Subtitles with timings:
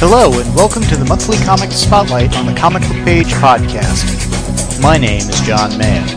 [0.00, 4.80] Hello, and welcome to the monthly comic spotlight on the Comic Book Page podcast.
[4.80, 6.08] My name is John Mann.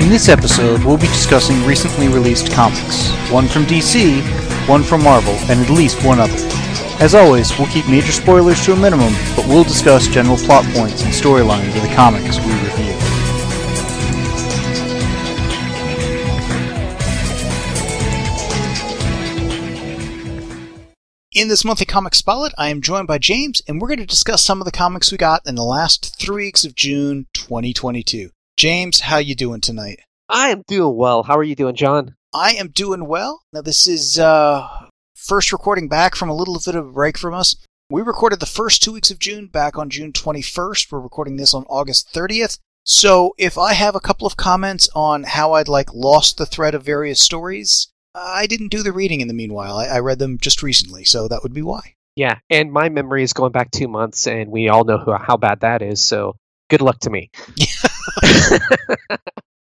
[0.00, 4.22] In this episode, we'll be discussing recently released comics one from DC,
[4.68, 6.38] one from Marvel, and at least one other.
[7.02, 11.02] As always, we'll keep major spoilers to a minimum, but we'll discuss general plot points
[11.02, 12.87] and storylines of the comics we review.
[21.38, 24.42] In this monthly comic spotlight, I am joined by James, and we're going to discuss
[24.42, 28.30] some of the comics we got in the last three weeks of June 2022.
[28.56, 30.00] James, how you doing tonight?
[30.28, 31.22] I am doing well.
[31.22, 32.16] How are you doing, John?
[32.34, 33.42] I am doing well.
[33.52, 34.66] Now, this is uh,
[35.14, 37.54] first recording back from a little bit of a break from us.
[37.88, 40.90] We recorded the first two weeks of June back on June 21st.
[40.90, 42.58] We're recording this on August 30th.
[42.82, 46.74] So, if I have a couple of comments on how I'd like lost the thread
[46.74, 49.76] of various stories, I didn't do the reading in the meanwhile.
[49.76, 51.94] I, I read them just recently, so that would be why.
[52.16, 55.36] Yeah, and my memory is going back two months, and we all know who, how
[55.36, 56.02] bad that is.
[56.02, 56.34] So
[56.68, 57.30] good luck to me.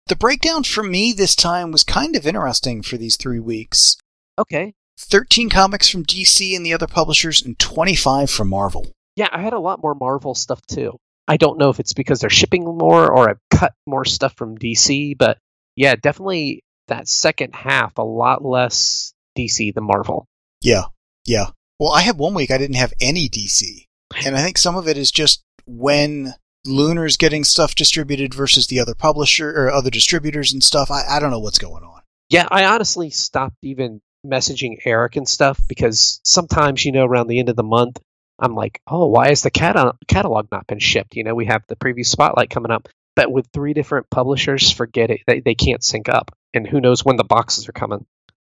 [0.07, 3.97] the breakdown for me this time was kind of interesting for these three weeks.
[4.39, 4.75] Okay.
[4.99, 8.87] 13 comics from DC and the other publishers, and 25 from Marvel.
[9.17, 10.99] Yeah, I had a lot more Marvel stuff too.
[11.27, 14.59] I don't know if it's because they're shipping more or I've cut more stuff from
[14.59, 15.39] DC, but
[15.75, 20.27] yeah, definitely that second half a lot less DC than Marvel.
[20.63, 20.85] Yeah,
[21.25, 21.47] yeah.
[21.79, 23.87] Well, I have one week I didn't have any DC,
[24.25, 26.35] and I think some of it is just when
[26.67, 30.91] Lunar's getting stuff distributed versus the other publisher or other distributors and stuff.
[30.91, 32.01] I, I don't know what's going on.
[32.31, 37.39] Yeah, I honestly stopped even messaging Eric and stuff because sometimes, you know, around the
[37.39, 37.99] end of the month,
[38.39, 41.17] I'm like, oh, why has the cat- catalog not been shipped?
[41.17, 45.11] You know, we have the preview spotlight coming up, but with three different publishers, forget
[45.11, 45.21] it.
[45.27, 48.07] They, they can't sync up and who knows when the boxes are coming.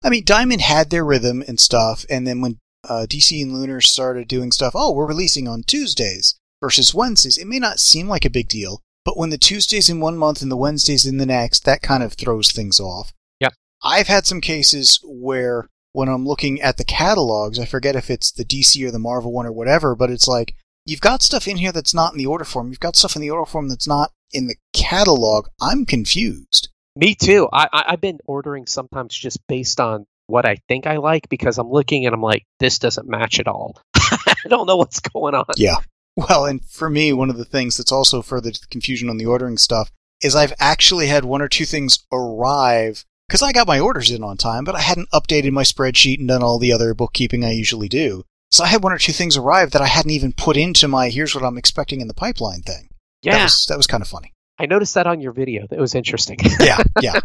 [0.04, 3.82] I mean, Diamond had their rhythm and stuff, and then when uh, DC and Lunar
[3.82, 8.26] started doing stuff, oh, we're releasing on Tuesdays versus Wednesdays, it may not seem like
[8.26, 11.26] a big deal, but when the Tuesdays in one month and the Wednesdays in the
[11.26, 13.12] next, that kind of throws things off.
[13.40, 13.50] Yeah.
[13.84, 18.32] I've had some cases where when I'm looking at the catalogs, I forget if it's
[18.32, 21.58] the DC or the Marvel one or whatever, but it's like, you've got stuff in
[21.58, 22.70] here that's not in the order form.
[22.70, 25.48] You've got stuff in the order form that's not in the catalog.
[25.62, 26.70] I'm confused.
[26.96, 27.48] Me too.
[27.52, 31.58] I, I have been ordering sometimes just based on what I think I like because
[31.58, 33.82] I'm looking and I'm like, this doesn't match at all.
[33.96, 35.46] I don't know what's going on.
[35.58, 35.78] Yeah.
[36.16, 39.18] Well, and for me, one of the things that's also further to the confusion on
[39.18, 39.92] the ordering stuff
[40.22, 44.24] is I've actually had one or two things arrive because I got my orders in
[44.24, 47.52] on time, but I hadn't updated my spreadsheet and done all the other bookkeeping I
[47.52, 48.24] usually do.
[48.52, 51.10] So I had one or two things arrive that I hadn't even put into my
[51.10, 52.90] here's what I'm expecting in the pipeline thing.
[53.22, 53.38] Yeah.
[53.38, 54.34] That was, that was kind of funny.
[54.60, 55.66] I noticed that on your video.
[55.70, 56.38] That was interesting.
[56.60, 57.20] yeah, yeah.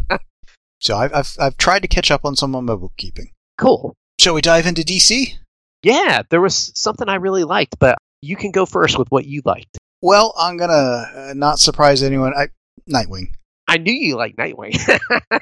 [0.79, 3.31] So I've, I've I've tried to catch up on some of my bookkeeping.
[3.57, 3.93] Cool.
[4.19, 5.33] Shall we dive into DC?
[5.83, 9.41] Yeah, there was something I really liked, but you can go first with what you
[9.45, 9.77] liked.
[10.01, 12.33] Well, I'm gonna uh, not surprise anyone.
[12.35, 12.49] I
[12.89, 13.33] Nightwing.
[13.67, 14.77] I knew you liked Nightwing.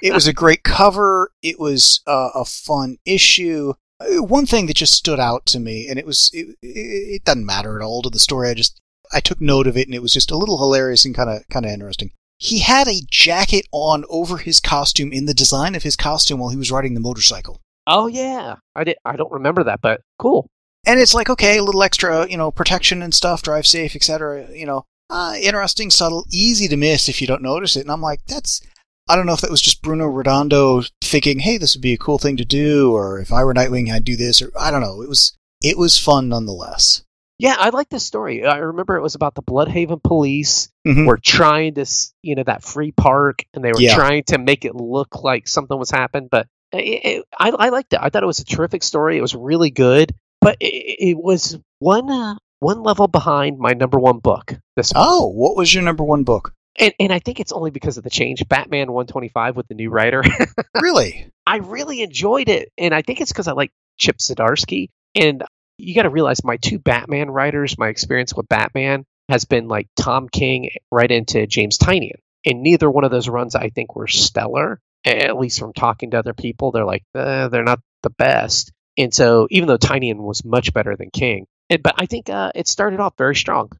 [0.01, 1.31] it was a great cover.
[1.41, 3.73] It was uh, a fun issue.
[3.99, 7.45] Uh, one thing that just stood out to me, and it was it, it doesn't
[7.45, 8.49] matter at all to the story.
[8.49, 8.79] I just
[9.13, 11.47] I took note of it, and it was just a little hilarious and kind of
[11.49, 12.11] kind of interesting.
[12.37, 16.49] He had a jacket on over his costume in the design of his costume while
[16.49, 17.61] he was riding the motorcycle.
[17.87, 18.97] Oh yeah, I did.
[19.05, 20.47] I don't remember that, but cool.
[20.85, 24.49] And it's like okay, a little extra, you know, protection and stuff, drive safe, etc.
[24.51, 27.81] You know, uh, interesting, subtle, easy to miss if you don't notice it.
[27.81, 28.61] And I'm like, that's.
[29.09, 31.97] I don't know if that was just Bruno Redondo thinking, "Hey, this would be a
[31.97, 34.81] cool thing to do," or if I were Nightwing, I'd do this, or I don't
[34.81, 35.01] know.
[35.01, 37.03] It was it was fun nonetheless.
[37.39, 38.45] Yeah, I like this story.
[38.45, 41.07] I remember it was about the Blüdhaven police Mhm.
[41.07, 41.85] were trying to,
[42.21, 43.95] you know, that free park, and they were Yeah.
[43.95, 46.29] trying to make it look like something was happened.
[46.31, 47.99] But it, it, I, I liked it.
[48.01, 49.17] I thought it was a terrific story.
[49.17, 50.65] It was really good, but it,
[51.09, 54.55] it was one uh, one level behind my number one book.
[54.75, 55.05] This month.
[55.09, 56.53] Oh, what was your number one book?
[56.79, 58.47] and and I think it's only because of the change.
[58.47, 60.23] Batman 125 with the new writer.
[60.81, 61.29] Really?
[61.45, 64.89] I really enjoyed it, and I think it's because I like Chip Zdarsky.
[65.15, 65.43] And
[65.77, 69.87] you got to realize my two Batman writers, my experience with Batman has been like
[69.95, 74.07] Tom King right into James Tynion, and neither one of those runs I think were
[74.07, 74.79] stellar.
[75.05, 78.71] At least from talking to other people, they're like uh, they're not the best.
[78.97, 82.51] And so even though Tynion was much better than King, it, but I think uh,
[82.55, 83.71] it started off very strong.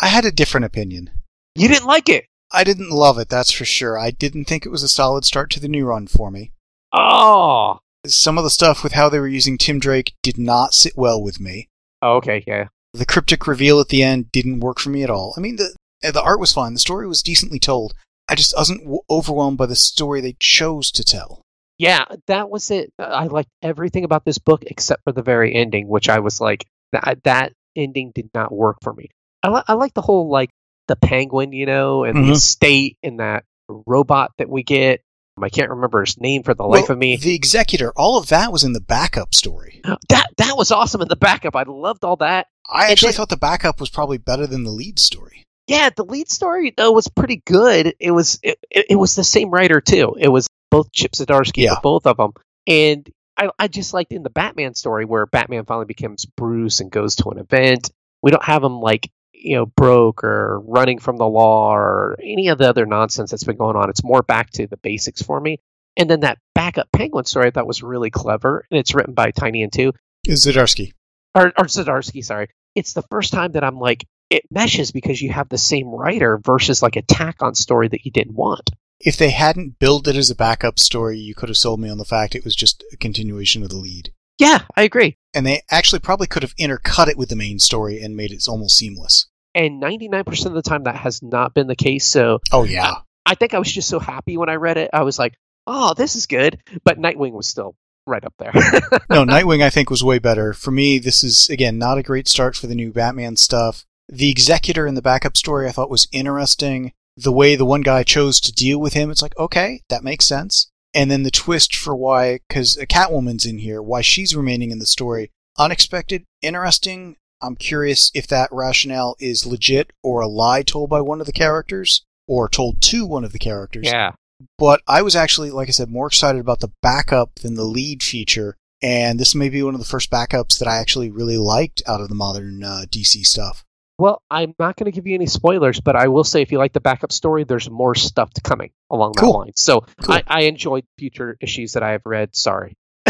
[0.00, 1.10] I had a different opinion.
[1.54, 2.24] You didn't like it.
[2.50, 3.98] I didn't love it, that's for sure.
[3.98, 6.52] I didn't think it was a solid start to the new run for me.
[6.92, 10.94] Oh, Some of the stuff with how they were using Tim Drake did not sit
[10.96, 11.68] well with me.
[12.00, 12.68] Oh, okay, yeah.
[12.94, 15.34] The cryptic reveal at the end didn't work for me at all.
[15.36, 16.72] I mean, the the art was fine.
[16.74, 17.94] The story was decently told.
[18.28, 21.42] I just wasn't w- overwhelmed by the story they chose to tell.
[21.78, 22.92] Yeah, that was it.
[22.98, 26.64] I liked everything about this book except for the very ending, which I was like,
[26.92, 29.08] that, that ending did not work for me.
[29.42, 30.50] I, li- I like the whole like
[30.88, 32.36] the penguin, you know, and the Mhm.
[32.36, 35.00] estate and that robot that we get.
[35.44, 37.16] I can't remember his name for the life Well, of me.
[37.16, 39.80] The executor, all of that was in the backup story.
[40.08, 41.56] That that was awesome in the backup.
[41.56, 42.46] I loved all that.
[42.70, 45.44] I And actually then- thought the backup was probably better than the lead story.
[45.68, 47.94] Yeah, the lead story though was pretty good.
[48.00, 50.16] It was it, it, it was the same writer too.
[50.18, 51.76] It was both Chip Zdarsky Yeah.
[51.82, 52.32] both of them,
[52.66, 56.90] and I I just liked in the Batman story where Batman finally becomes Bruce and
[56.90, 57.90] goes to an event.
[58.22, 59.10] We don't have him like
[59.42, 63.44] you know broke or running from the law or any of the other nonsense that's
[63.44, 63.90] been going on.
[63.90, 65.58] It's more back to the basics for me.
[65.96, 69.30] And then that backup Penguin story I thought was really clever, and it's written by
[69.30, 69.92] Tiny and Two
[70.26, 70.92] Zdarsky.
[71.34, 72.48] or, or Zdarsky, sorry.
[72.74, 76.38] It's the first time that I'm like, it meshes because you have the same writer
[76.38, 78.70] versus like a tack on story that you didn't want.
[78.98, 81.98] If they hadn't billed it as a backup story, you could have sold me on
[81.98, 84.12] the fact it was just a continuation of the lead.
[84.38, 85.16] Yeah, I agree.
[85.34, 88.46] And they actually probably could have intercut it with the main story and made it
[88.48, 89.26] almost seamless.
[89.54, 92.06] And 99% of the time that has not been the case.
[92.06, 92.94] So Oh yeah.
[93.24, 94.90] I think I was just so happy when I read it.
[94.92, 95.34] I was like,
[95.66, 96.60] oh, this is good.
[96.84, 97.76] But Nightwing was still
[98.06, 98.52] right up there.
[99.10, 100.52] no, Nightwing I think was way better.
[100.52, 103.84] For me, this is again not a great start for the new Batman stuff.
[104.08, 106.92] The executor in the backup story I thought was interesting.
[107.16, 110.24] The way the one guy chose to deal with him, it's like, okay, that makes
[110.24, 110.70] sense.
[110.94, 114.78] And then the twist for why, because a Catwoman's in here, why she's remaining in
[114.78, 117.16] the story, unexpected, interesting.
[117.42, 121.32] I'm curious if that rationale is legit or a lie told by one of the
[121.32, 124.12] characters or told to one of the characters yeah.
[124.58, 128.02] but I was actually, like I said, more excited about the backup than the lead
[128.02, 128.56] feature.
[128.80, 132.00] And this may be one of the first backups that I actually really liked out
[132.00, 133.64] of the modern uh, DC stuff.
[133.98, 136.58] Well, I'm not going to give you any spoilers, but I will say if you
[136.58, 139.38] like the backup story, there's more stuff coming along that Cool.
[139.38, 139.52] line.
[139.54, 140.16] So Cool.
[140.16, 142.34] I, I enjoyed future issues that I have read.
[142.34, 142.76] Sorry.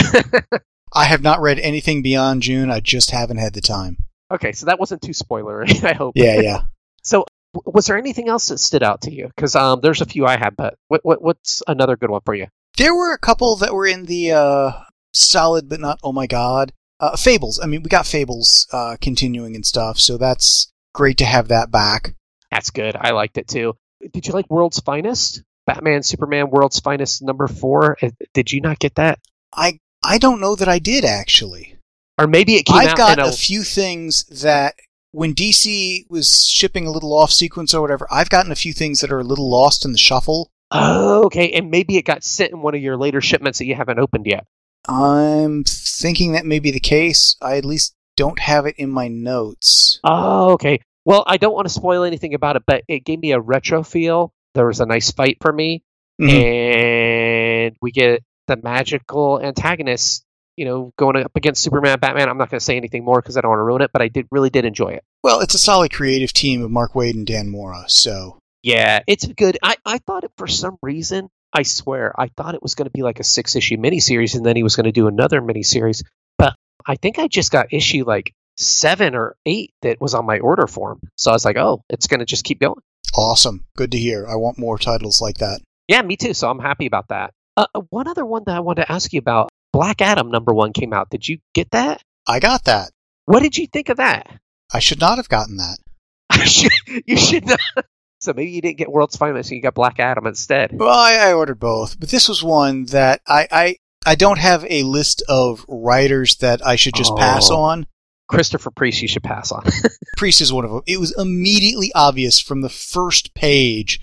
[0.95, 2.71] I have not read anything beyond June.
[2.71, 4.05] I just haven't had the time.
[4.33, 5.85] Okay, so that wasn't too spoilery.
[5.85, 6.15] I hope.
[6.17, 6.63] Yeah, yeah.
[7.03, 7.27] so,
[7.67, 9.29] Was there anything else that stood out to you?
[9.29, 12.35] Because um, there's a few I had, but what, what what's another good one for
[12.35, 12.47] you?
[12.79, 14.73] there were a couple that were in the uh,
[15.13, 16.73] solid, but not oh my god.
[17.01, 17.59] Uh, Fables.
[17.61, 21.71] I mean, we got Fables uh, continuing and stuff, so that's great to have that
[21.71, 22.15] back.
[22.51, 22.95] That's good.
[22.97, 23.75] I liked it too.
[24.13, 25.43] Did you like World's Finest?
[25.67, 27.99] Batman, Superman, World's Finest, number four.
[28.35, 29.19] Did you not get that?
[29.53, 31.77] I I don't know that I did actually.
[32.23, 34.77] Or maybe it came I've out got a a, few things that
[35.11, 39.01] when DC was shipping a little off sequence or whatever, I've gotten a few things
[39.01, 40.51] that are a little lost in the shuffle.
[40.71, 43.75] Oh, okay, and maybe it got sent in one of your later shipments that you
[43.75, 44.47] haven't opened yet.
[44.89, 47.37] I'm thinking that may be the case.
[47.43, 50.01] I at least don't have it in my notes.
[50.05, 50.81] Oh, okay.
[51.05, 53.83] Well, I don't want to spoil anything about it, but it gave me a retro
[53.83, 54.33] feel.
[54.55, 55.83] There was a nice fight for me,
[56.21, 56.31] Mhm.
[56.31, 60.25] and we get the magical antagonist,
[60.57, 62.29] you know, going up against Superman, Batman.
[62.29, 64.03] I'm not going to say anything more because I don't want to ruin it, but
[64.03, 65.05] I did really did enjoy it.
[65.23, 69.27] Well, it's a solid creative team of Mark Waid and Dan Mora, so Yeah, it's
[69.27, 69.59] good.
[69.63, 71.29] I, I thought it for some reason.
[71.53, 74.45] I swear, I thought it was going to be like a six issue miniseries, and
[74.45, 76.03] then he was going to do another miniseries.
[76.39, 76.55] But
[76.87, 80.67] I think I just got issue like seven or eight that was on my order
[80.67, 81.01] form.
[81.17, 82.81] So I was like, oh, it's going to just keep going.
[83.15, 83.65] awesome.
[83.77, 84.27] Good to hear.
[84.27, 85.61] I want more titles like that.
[85.89, 86.33] Yeah, me too.
[86.33, 87.33] So I'm happy about that.
[87.57, 90.73] Uh, one other one that I wanted to ask you about Black Adam number one
[90.73, 91.11] came out.
[91.11, 92.03] Did you get that?
[92.27, 92.91] I got that.
[93.25, 94.29] What did you think of that?
[94.73, 95.79] I should not have gotten that.
[97.07, 97.59] you should not.
[98.21, 100.71] So maybe you didn't get World's Finest and you got Black Adam instead.
[100.73, 103.77] Well, I, I ordered both, but this was one that I, I
[104.07, 107.61] I don't have a list of writers that I should just pass Oh.
[107.61, 107.87] on.
[108.29, 109.63] Christopher Priest, you should pass on.
[110.17, 110.83] Priest is one of them.
[110.87, 114.01] It was immediately obvious from the first page,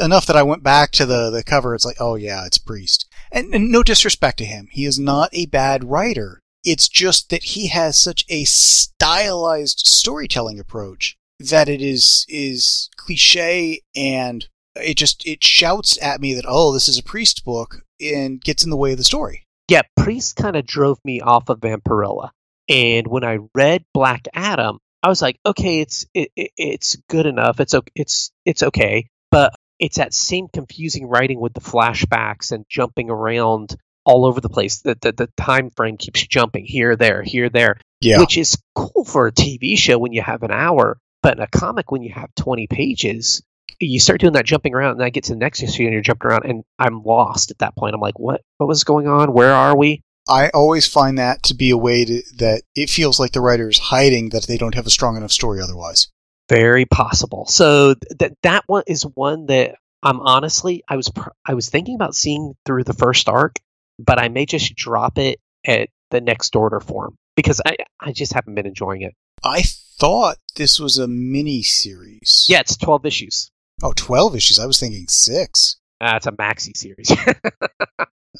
[0.00, 1.74] enough that I went back to the, the cover.
[1.74, 3.06] It's like, oh yeah, it's Priest.
[3.36, 4.68] And, and no disrespect to him.
[4.72, 6.40] He is not a bad writer.
[6.64, 13.82] It's just that he has such a stylized storytelling approach that it is, is cliche
[13.94, 18.40] and it just, it shouts at me that, oh, this is a Priest book and
[18.40, 19.44] gets in the way of the story.
[19.68, 22.30] yeah, Priest kind of drove me off of Vampirella.
[22.68, 27.26] And when I read Black Adam, I was like, okay, it's it, it, it's good
[27.26, 27.60] enough.
[27.60, 27.74] It's.
[27.94, 33.76] It's it's okay, but it's that same confusing writing with the flashbacks and jumping around
[34.04, 34.80] all over the place.
[34.80, 38.20] The the, the time frame keeps jumping here, there, here, there, Yeah.
[38.20, 41.48] which is cool for a TV show when you have an hour, but in a
[41.48, 43.42] comic when you have twenty pages,
[43.80, 46.02] you start doing that jumping around, and I get to the next issue and you're
[46.02, 47.94] jumping around, and I'm lost at that point.
[47.94, 49.32] I'm like, what what was going on?
[49.32, 50.02] Where are we?
[50.28, 53.68] I always find that to be a way to, that it feels like the writer
[53.68, 56.08] is hiding that they don't have a strong enough story otherwise.
[56.48, 57.46] Very possible.
[57.46, 61.94] So that that one is one that I'm honestly I was pr- I was thinking
[61.94, 63.56] about seeing through the first arc,
[63.98, 68.32] but I may just drop it at the next order form because I I just
[68.32, 69.14] haven't been enjoying it.
[69.44, 69.62] I
[69.98, 72.46] thought this was a mini series.
[72.48, 73.50] Yeah, it's 12 issues.
[73.82, 74.58] Oh, 12 issues.
[74.58, 75.76] I was thinking six.
[76.00, 77.10] Uh, it's a maxi series.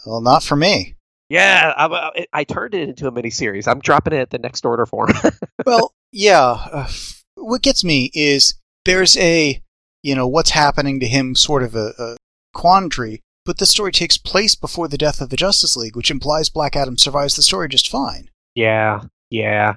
[0.04, 0.94] Well, not for me.
[1.28, 3.66] yeah, I, I, I turned it into a mini series.
[3.66, 5.10] I'm dropping it at the next order form.
[5.66, 6.50] well, yeah.
[6.50, 6.88] Uh,
[7.36, 9.60] what gets me is there's a,
[10.02, 12.16] you know, what's happening to him sort of a, a
[12.54, 16.48] quandary, but the story takes place before the death of the Justice League, which implies
[16.48, 18.30] Black Adam survives the story just fine.
[18.54, 19.74] yeah, yeah.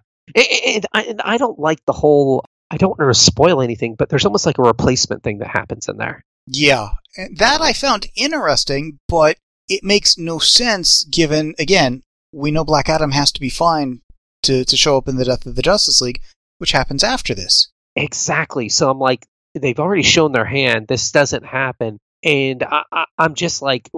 [0.94, 2.44] I, and I don't like the whole.
[2.72, 5.88] I don't want to spoil anything, but there's almost like a replacement thing that happens
[5.88, 6.24] in there.
[6.46, 9.38] Yeah, and that I found interesting, but
[9.68, 14.02] it makes no sense given, again, we know Black Adam has to be fine
[14.44, 16.22] to, to show up in the death of the Justice League,
[16.60, 17.72] which happens after this.
[17.96, 18.70] Exactly.
[18.70, 19.26] So I'm like,
[19.56, 20.88] they've already shown their hand.
[20.88, 23.90] This doesn't happen, and I, I, I'm just like,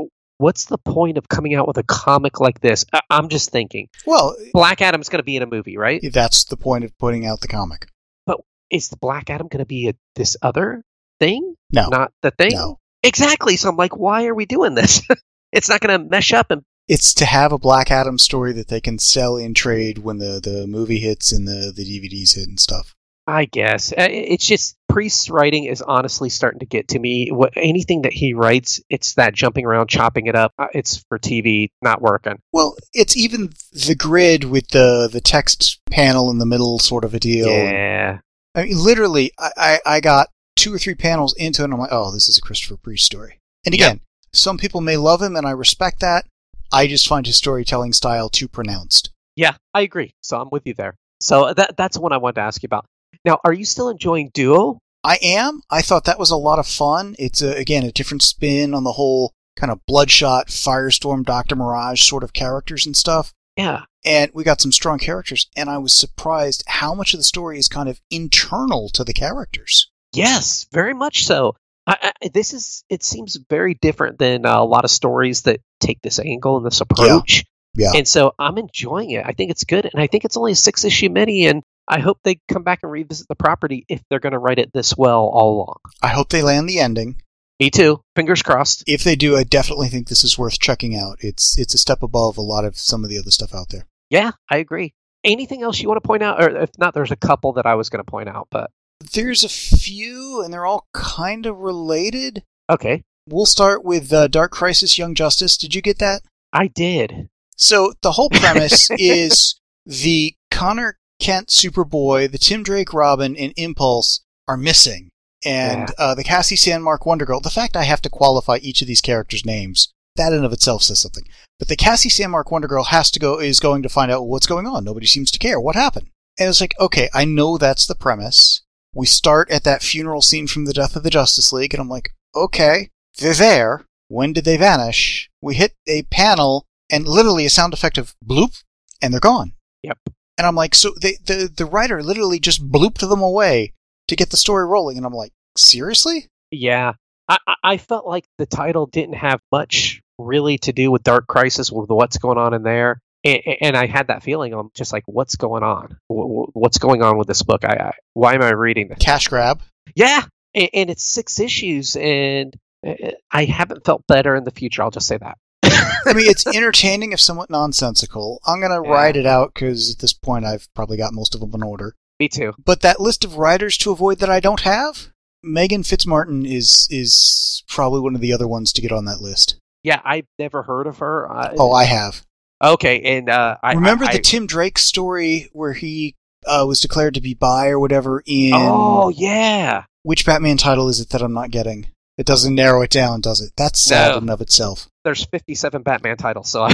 [0.41, 2.85] what's the point of coming out with a comic like this?
[2.91, 6.01] I, I'm just thinking, Well, Black Adam's going to be in a movie, right?
[6.11, 7.87] that's the point of putting out the comic.
[8.25, 10.83] But is the Black Adam going to be a, this other
[11.19, 11.55] thing?
[11.71, 11.87] No.
[11.89, 12.53] not the thing.
[12.53, 12.79] No.
[13.03, 13.57] Exactly.
[13.57, 15.01] So I'm like, why are we doing this?
[15.51, 18.67] it's not going to mesh up and It's to have a Black Adam story that
[18.67, 22.49] they can sell in trade when the, the movie hits and the, the DVDs hit
[22.49, 22.93] and stuff.
[23.25, 27.29] I guess Uh, it's just Priest's writing is honestly starting to get to me.
[27.31, 30.51] What anything that he writes, it's that jumping around, chopping it up.
[30.59, 32.39] Uh, It's for TV, not working.
[32.51, 37.13] Well, it's even the grid with the, the text panel in the middle sort of
[37.13, 37.47] a deal.
[37.47, 38.19] Yeah,
[38.53, 41.79] I mean, literally, I, I, I got two or three panels into it, and I'm
[41.79, 43.39] like, oh, this is a Christopher Priest story.
[43.65, 44.01] And again,
[44.33, 46.25] some people may love him, and I respect that.
[46.71, 49.11] I just find his storytelling style too pronounced.
[49.35, 50.13] yeah, I agree.
[50.21, 50.95] So I'm with you there.
[51.19, 52.85] So that that's one I wanted to ask you about.
[53.25, 54.79] Now, are you still enjoying Duo?
[55.03, 55.61] I am.
[55.69, 57.15] I thought that was a lot of fun.
[57.19, 62.01] It's a, again a different spin on the whole kind of bloodshot, firestorm, Doctor Mirage
[62.03, 63.33] sort of characters and stuff.
[63.57, 67.23] Yeah, And we got some strong characters, and I was surprised how much of the
[67.23, 69.91] story is kind of internal to the characters.
[70.13, 71.55] Yes, very much so.
[71.85, 75.59] I, I, this is it seems very different than uh, a lot of stories that
[75.81, 77.43] take this angle and this approach.
[77.73, 77.91] Yeah.
[77.95, 79.25] And so I'm enjoying it.
[79.25, 81.99] I think it's good, and I think it's only a six issue mini, and I
[81.99, 84.95] hope they come back and revisit the property if they're going to write it this
[84.97, 85.77] well all along.
[86.01, 87.21] I hope they land the ending.
[87.59, 88.01] Me too.
[88.15, 88.83] Fingers crossed.
[88.87, 91.17] If they do, I definitely think this is worth checking out.
[91.19, 93.85] It's it's a step above a lot of some of the other stuff out there.
[94.09, 94.93] Yeah, I agree.
[95.23, 97.75] Anything else you want to point out, or if not, there's a couple that I
[97.75, 98.71] was going to point out, but
[99.13, 102.43] There's a few, and they're all kind of related.
[102.69, 105.57] okay, We'll start with uh, Dark Crisis: Young Justice.
[105.57, 106.21] Did you get that?
[106.53, 107.29] I did.
[107.55, 114.21] So the whole premise is the Connor Kent Superboy, the Tim Drake Robin, and Impulse
[114.47, 115.09] are missing,
[115.45, 115.93] and Yeah.
[116.05, 117.39] uh, the Cassie Sandsmark Wonder Girl.
[117.39, 120.83] The fact I have to qualify each of these characters' names that in of itself
[120.83, 121.23] says something.
[121.57, 124.47] But the Cassie Sandsmark Wonder Girl has to go is going to find out what's
[124.47, 124.83] going on.
[124.83, 125.59] Nobody seems to care.
[125.59, 126.09] What happened?
[126.39, 128.61] And it's like, okay, I know that's the premise.
[128.93, 131.87] We start at that funeral scene from the death of the Justice League, and I'm
[131.87, 132.89] like, okay,
[133.21, 133.85] they're there.
[134.09, 135.29] When did they vanish?
[135.41, 138.61] We hit a panel and literally a sound effect of bloop,
[139.01, 139.53] and they're gone.
[139.83, 139.97] Yep.
[140.37, 143.73] And I'm like, so they, the the writer literally just blooped them away
[144.07, 146.27] to get the story rolling, and I'm like, seriously?
[146.51, 146.93] Yeah,
[147.29, 151.71] I, I- felt like the title didn't have much really to do with Dark Crisis,
[151.71, 154.53] with what's going on in there, and, and I had that feeling.
[154.53, 155.97] I'm just like, what's going on?
[156.09, 157.63] Wh- wh- What's going on with this book?
[157.63, 158.97] I, I why am I reading this?
[158.99, 159.61] Cash grab.
[159.95, 160.23] Yeah,
[160.53, 164.81] and, and it's six issues, and I haven't felt better in the future.
[164.83, 165.37] I'll just say that.
[165.63, 168.39] I mean, it's entertaining if somewhat nonsensical.
[168.45, 168.89] I'm gonna Yeah.
[168.89, 171.95] ride it out because at this point I've probably got most of them in order.
[172.19, 172.53] Me too.
[172.63, 175.09] But that list of writers to avoid that I don't have,
[175.45, 179.55] Meghan Fitzmartin is is probably one of the other ones to get on that list.
[179.83, 181.31] Yeah, I've never heard of her.
[181.31, 182.23] Uh, Oh, I have.
[182.63, 187.13] okay, and uh, I Remember I, the Tim Drake story where he uh, was declared
[187.15, 191.33] to be bi or whatever in Oh yeah, which Batman title is it that I'm
[191.33, 191.87] not getting?
[192.21, 193.51] It doesn't narrow it down, does it?
[193.57, 194.17] That's sad No.
[194.17, 194.87] in and of itself.
[195.03, 196.73] there's 57 Batman titles, so I,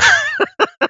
[0.59, 0.89] But I the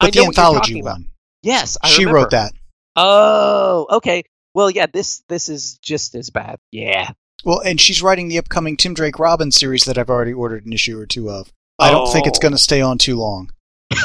[0.00, 0.92] know what you're anthology talking about.
[0.94, 1.10] one.
[1.42, 2.16] Yes, I she remember.
[2.20, 2.52] wrote that.
[2.96, 4.22] Oh, okay.
[4.54, 6.56] Well, yeah, this this is just as bad.
[6.72, 7.10] Yeah.
[7.44, 10.72] Well, and she's writing the upcoming Tim Drake Robin series that I've already ordered an
[10.72, 11.52] issue or two of.
[11.78, 12.42] I don't think it's Oh.
[12.42, 13.52] going to stay on too long.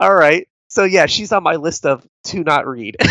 [0.00, 0.48] All right.
[0.70, 2.96] So yeah, she's on my list of to not read.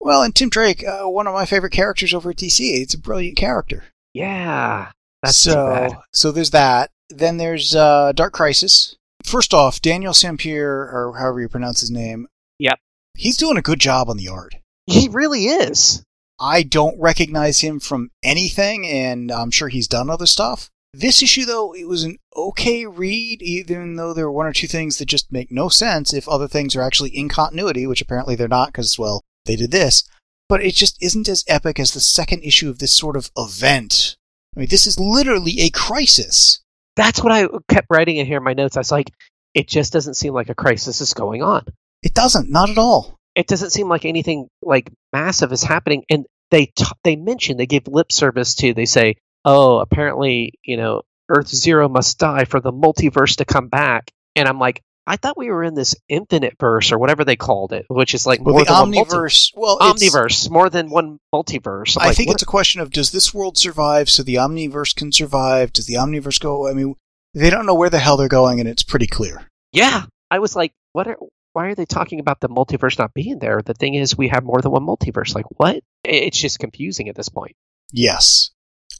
[0.00, 2.60] Well, and Tim Drake, uh, one of my favorite characters over at DC.
[2.60, 3.84] It's a brilliant character.
[4.14, 4.92] yeah.
[5.22, 6.90] That's so, so there's that.
[7.10, 8.96] Then there's uh, Dark Crisis.
[9.24, 12.26] First off, Daniel Sampere, or however you pronounce his name.
[12.58, 12.78] Yep.
[13.16, 14.54] He's doing a good job on the art.
[14.86, 16.02] He really is.
[16.40, 20.70] I don't recognize him from anything, and I'm sure he's done other stuff.
[20.94, 24.66] This issue, though, it was an okay read, even though there were one or two
[24.66, 28.34] things that just make no sense if other things are actually in continuity, which apparently
[28.34, 30.08] they're not, because, well, they did this,
[30.48, 34.16] but it just isn't as epic as the second issue of this sort of event.
[34.56, 36.60] I mean, this is literally a crisis.
[36.96, 38.76] That's what I kept writing in here in my notes.
[38.76, 39.12] I was like,
[39.54, 41.64] it just doesn't seem like a crisis is going on.
[42.02, 43.18] It doesn't, not at all.
[43.34, 46.04] It doesn't seem like anything like massive is happening.
[46.10, 48.74] And they t- they mention they give lip service to.
[48.74, 53.68] They say, oh, apparently, you know, Earth Zero must die for the multiverse to come
[53.68, 54.10] back.
[54.36, 57.72] And I'm like, I thought we were in this infinite verse or whatever they called
[57.72, 59.50] it, which is like Well, more the than one multi- omniverse.
[59.54, 61.96] Well, omniverse, more than one multiverse.
[61.96, 64.34] I'm I like, think what- it's a question of does this world survive so the
[64.34, 65.72] omniverse can survive?
[65.72, 66.68] Does the omniverse go?
[66.68, 66.94] I mean,
[67.34, 69.48] they don't know where the hell they're going, and it's pretty clear.
[69.72, 70.04] yeah.
[70.30, 71.16] I was like, what are
[71.54, 73.62] why are they talking about the multiverse not being there?
[73.64, 75.34] The thing is, we have more than one multiverse.
[75.34, 75.82] Like, what?
[76.04, 77.56] It's just confusing at this point.
[77.92, 78.50] Yes.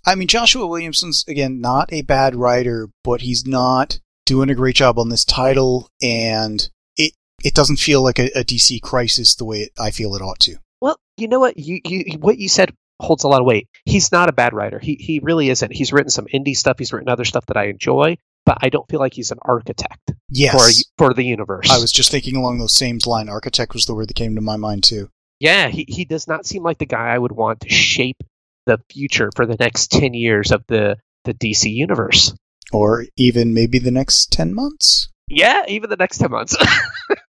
[0.06, 4.76] I mean, Joshua Williamson's, again, not a bad writer, but he's not doing a great
[4.76, 7.12] job on this title, and it,
[7.44, 10.40] it doesn't feel like a, a DC crisis the way it, I feel it ought
[10.40, 10.56] to.
[10.80, 11.58] Well, you know what?
[11.58, 13.68] You, you what you said holds a lot of weight.
[13.84, 14.78] He's not a bad writer.
[14.78, 15.72] He he really isn't.
[15.72, 16.78] He's written some indie stuff.
[16.78, 20.12] He's written other stuff that I enjoy, but I don't feel like he's an architect
[20.30, 20.84] Yes.
[20.96, 21.70] for for the universe.
[21.70, 23.28] I was just thinking along those same lines.
[23.28, 25.10] Architect was the word that came to my mind, too.
[25.40, 28.22] Yeah, he he does not seem like the guy I would want to shape
[28.68, 32.34] the future for the next ten years of the the DC universe.
[32.72, 35.08] Or even maybe the next 10 months.
[35.28, 36.56] Yeah, even the next ten months.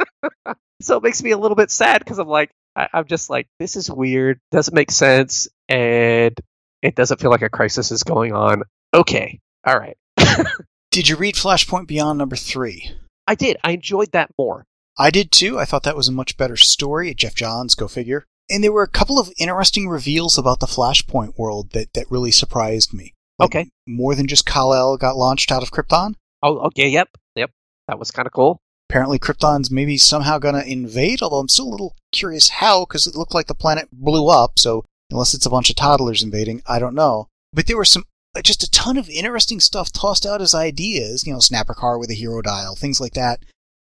[0.81, 3.47] so it makes me a little bit sad because I'm like, I, I'm just like,
[3.59, 6.37] this is weird, doesn't make sense, and
[6.81, 8.63] it doesn't feel like a crisis is going on.
[8.93, 9.97] Okay, all right.
[10.91, 12.91] Did you read Flashpoint Beyond number three?
[13.27, 13.57] I did.
[13.63, 14.65] I enjoyed that more.
[14.97, 15.59] I did too.
[15.59, 17.13] I thought that was a much better story.
[17.13, 18.25] Geoff Johns, go figure.
[18.49, 22.31] And there were a couple of interesting reveals about the Flashpoint world that, that really
[22.31, 23.13] surprised me.
[23.39, 23.69] Like, Okay.
[23.87, 26.13] More than just Kal-El got launched out of Krypton.
[26.43, 26.87] Oh, okay.
[26.87, 27.09] Yep.
[27.35, 27.51] Yep.
[27.87, 28.59] That was kind of cool.
[28.89, 33.07] Apparently, Krypton's maybe somehow going to invade, although I'm still a little curious how, because
[33.07, 36.61] it looked like the planet blew up, so unless it's a bunch of toddlers invading,
[36.67, 37.27] I don't know.
[37.51, 38.03] But there were some,
[38.37, 41.97] uh, just a ton of interesting stuff tossed out as ideas, you know, snapper car
[41.97, 43.39] with a hero dial, things like that,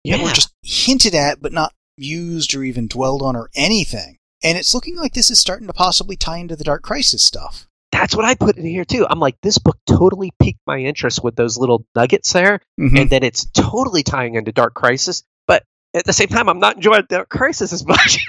[0.05, 0.19] Yeah.
[0.19, 4.17] that were just hinted at, but not used or even dwelled on or anything.
[4.43, 7.67] And it's looking like this is starting to possibly tie into the Dark Crisis stuff.
[7.93, 9.07] That's what I put in here too.
[9.09, 13.01] I'm like, this book totally piqued my interest with those little nuggets there, Mhm.
[13.03, 15.25] and then it's totally tying into Dark Crisis.
[15.47, 18.25] But at the same time, I'm not enjoying Dark Crisis as much.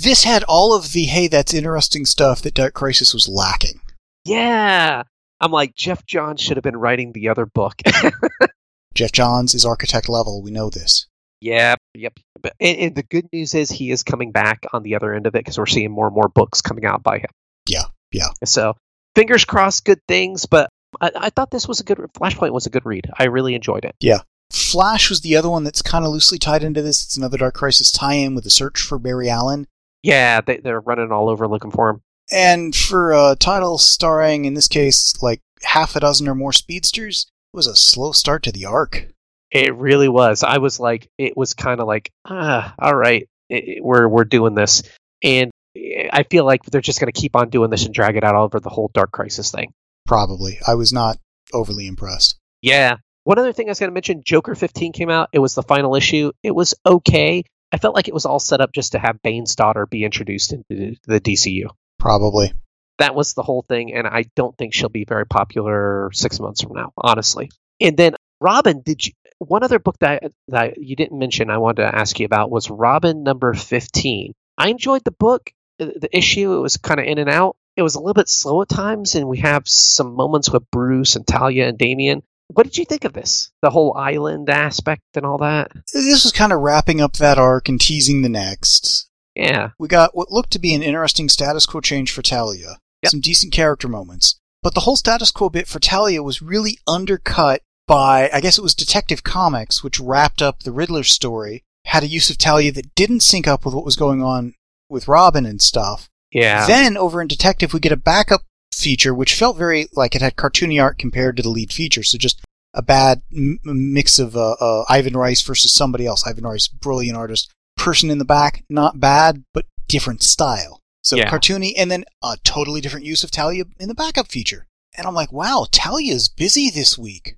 [0.00, 3.80] this had all of the, hey, that's interesting stuff that Dark Crisis was lacking.
[4.24, 5.02] yeah.
[5.40, 7.74] I'm like, Geoff Johns should have been writing the other book.
[8.94, 10.40] Geoff Johns is architect level.
[10.40, 11.08] We know this.
[11.40, 12.18] Yep, yep.
[12.40, 15.26] But and, and the good news is he is coming back on the other end
[15.26, 17.30] of it because we're seeing more and more books coming out by him.
[17.68, 18.28] Yeah, yeah.
[18.44, 18.76] So
[19.14, 20.46] fingers crossed, good things.
[20.46, 20.68] But
[21.00, 23.10] I, I thought this was a good Flashpoint was a good read.
[23.18, 23.94] I really enjoyed it.
[24.00, 24.20] Yeah.
[24.50, 27.02] Flash was the other one that's kind of loosely tied into this.
[27.02, 29.66] It's another Dark Crisis tie-in with a search for Barry Allen.
[30.02, 32.02] Yeah, they, they're running all over looking for him.
[32.30, 37.26] And for a title starring, in this case, like half a dozen or more speedsters,
[37.52, 39.08] it was a slow start to the arc.
[39.52, 40.42] It really was.
[40.42, 44.24] I was like, it was kind of like, ah, all right, it, it- we're we're
[44.24, 44.82] doing this,
[45.22, 48.24] and I feel like they're just going to keep on doing this and drag it
[48.24, 49.72] out over the whole Dark Crisis thing.
[50.06, 50.58] Probably.
[50.66, 51.18] I was not
[51.52, 52.36] overly impressed.
[52.60, 52.96] Yeah.
[53.24, 55.28] One other thing I was going to mention Joker 15 came out.
[55.32, 56.32] It was the final issue.
[56.42, 57.44] It was okay.
[57.70, 60.52] I felt like it was all set up just to have Bane's daughter be introduced
[60.52, 61.66] into the DCU.
[61.98, 62.52] Probably.
[62.98, 66.62] That was the whole thing, and I don't think she'll be very popular six months
[66.62, 67.50] from now, honestly.
[67.80, 69.12] And then Robin, did you?
[69.46, 72.70] One other book that that you didn't mention, I wanted to ask you about was
[72.70, 74.32] Robin number 15.
[74.58, 76.54] I enjoyed the book, the the issue.
[76.54, 77.56] It was kind of in and out.
[77.76, 81.16] It was a little bit slow at times, and we have some moments with Bruce
[81.16, 82.22] and Talia and Damian.
[82.48, 83.50] What did you think of this?
[83.62, 85.70] The whole island aspect and all that?
[85.92, 89.08] This was kind of wrapping up that arc and teasing the next.
[89.34, 89.70] Yeah.
[89.78, 92.78] We got what looked to be an interesting status quo change for Talia.
[93.02, 93.10] Yep.
[93.10, 94.38] Some decent character moments.
[94.62, 98.62] But the whole status quo bit for Talia was really undercut by, I guess it
[98.62, 102.94] was Detective Comics, which wrapped up the Riddler story, had a use of Talia that
[102.94, 104.54] didn't sync up with what was going on
[104.88, 106.08] with Robin and stuff.
[106.30, 106.66] Yeah.
[106.66, 108.42] Then over in Detective, we get a backup
[108.72, 112.02] feature, which felt very like it had cartoony art compared to the lead feature.
[112.02, 112.42] So just
[112.72, 116.26] a bad m- mix of uh, uh, Ivan Reis versus somebody else.
[116.26, 117.50] Ivan Reis, brilliant artist.
[117.76, 120.80] Person in the back, not bad, but different style.
[121.02, 121.28] So Yeah.
[121.28, 124.66] cartoony, and then a totally different use of Talia in the backup feature.
[124.96, 127.36] And I'm like, wow, Talia's busy this week.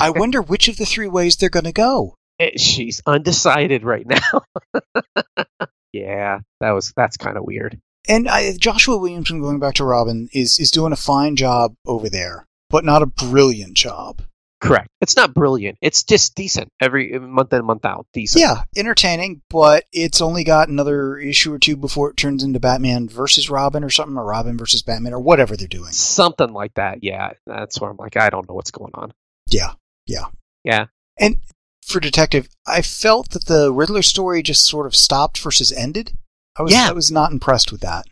[0.00, 2.14] I wonder which of the three ways they're going to go.
[2.38, 4.42] Eh, she's undecided right now.
[5.92, 7.78] yeah, that was that's kind of weird.
[8.08, 12.08] And I, Joshua Williamson, going back to Robin, is is doing a fine job over
[12.08, 14.22] there, but not a brilliant job.
[14.60, 14.88] Correct.
[15.00, 15.78] It's not brilliant.
[15.80, 18.06] It's just decent every month in month out.
[18.12, 18.42] Decent.
[18.42, 23.08] Yeah, entertaining, but it's only got another issue or two before it turns into Batman
[23.08, 25.92] versus Robin or something, or Robin versus Batman, or whatever they're doing.
[25.92, 27.02] Something like that.
[27.02, 29.12] Yeah, that's where I'm like, I don't know what's going on.
[29.50, 29.72] Yeah,
[30.06, 30.26] yeah,
[30.64, 30.86] yeah.
[31.18, 31.36] And
[31.82, 36.12] for Detective, I felt that the Riddler story just sort of stopped versus ended.
[36.56, 36.88] I was, Yeah.
[36.88, 38.06] I was not impressed with that.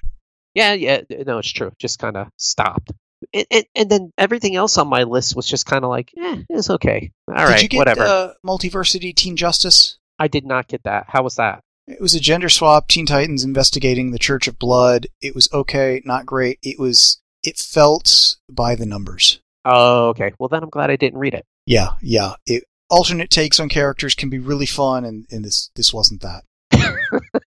[0.54, 1.02] Yeah, yeah.
[1.26, 1.72] No, it's true.
[1.78, 2.92] Just kind of stopped.
[3.32, 6.42] And, and, and then everything else on my list was just kind of like, eh,
[6.48, 7.12] it's okay.
[7.28, 8.02] All Did right, you get whatever.
[8.02, 9.98] Uh, Multiversity Teen Justice?
[10.18, 11.06] I did not get that.
[11.08, 11.62] How was that?
[11.86, 12.88] It was a gender swap.
[12.88, 15.06] Teen Titans investigating the Church of Blood.
[15.20, 16.58] It was okay, not great.
[16.62, 17.20] It was.
[17.42, 19.40] It felt by the numbers.
[19.70, 20.32] Oh, okay.
[20.38, 21.44] Well, then I'm glad I didn't read it.
[21.66, 22.34] Yeah, yeah.
[22.46, 26.44] It, alternate takes on characters can be really fun, and, and this this wasn't that.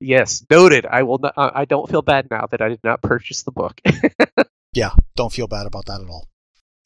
[0.00, 0.86] Yes, noted.
[0.86, 1.18] I will.
[1.18, 3.80] Not, I don't feel bad now that I did not purchase the book.
[4.74, 6.28] Yeah, don't feel bad about that at all.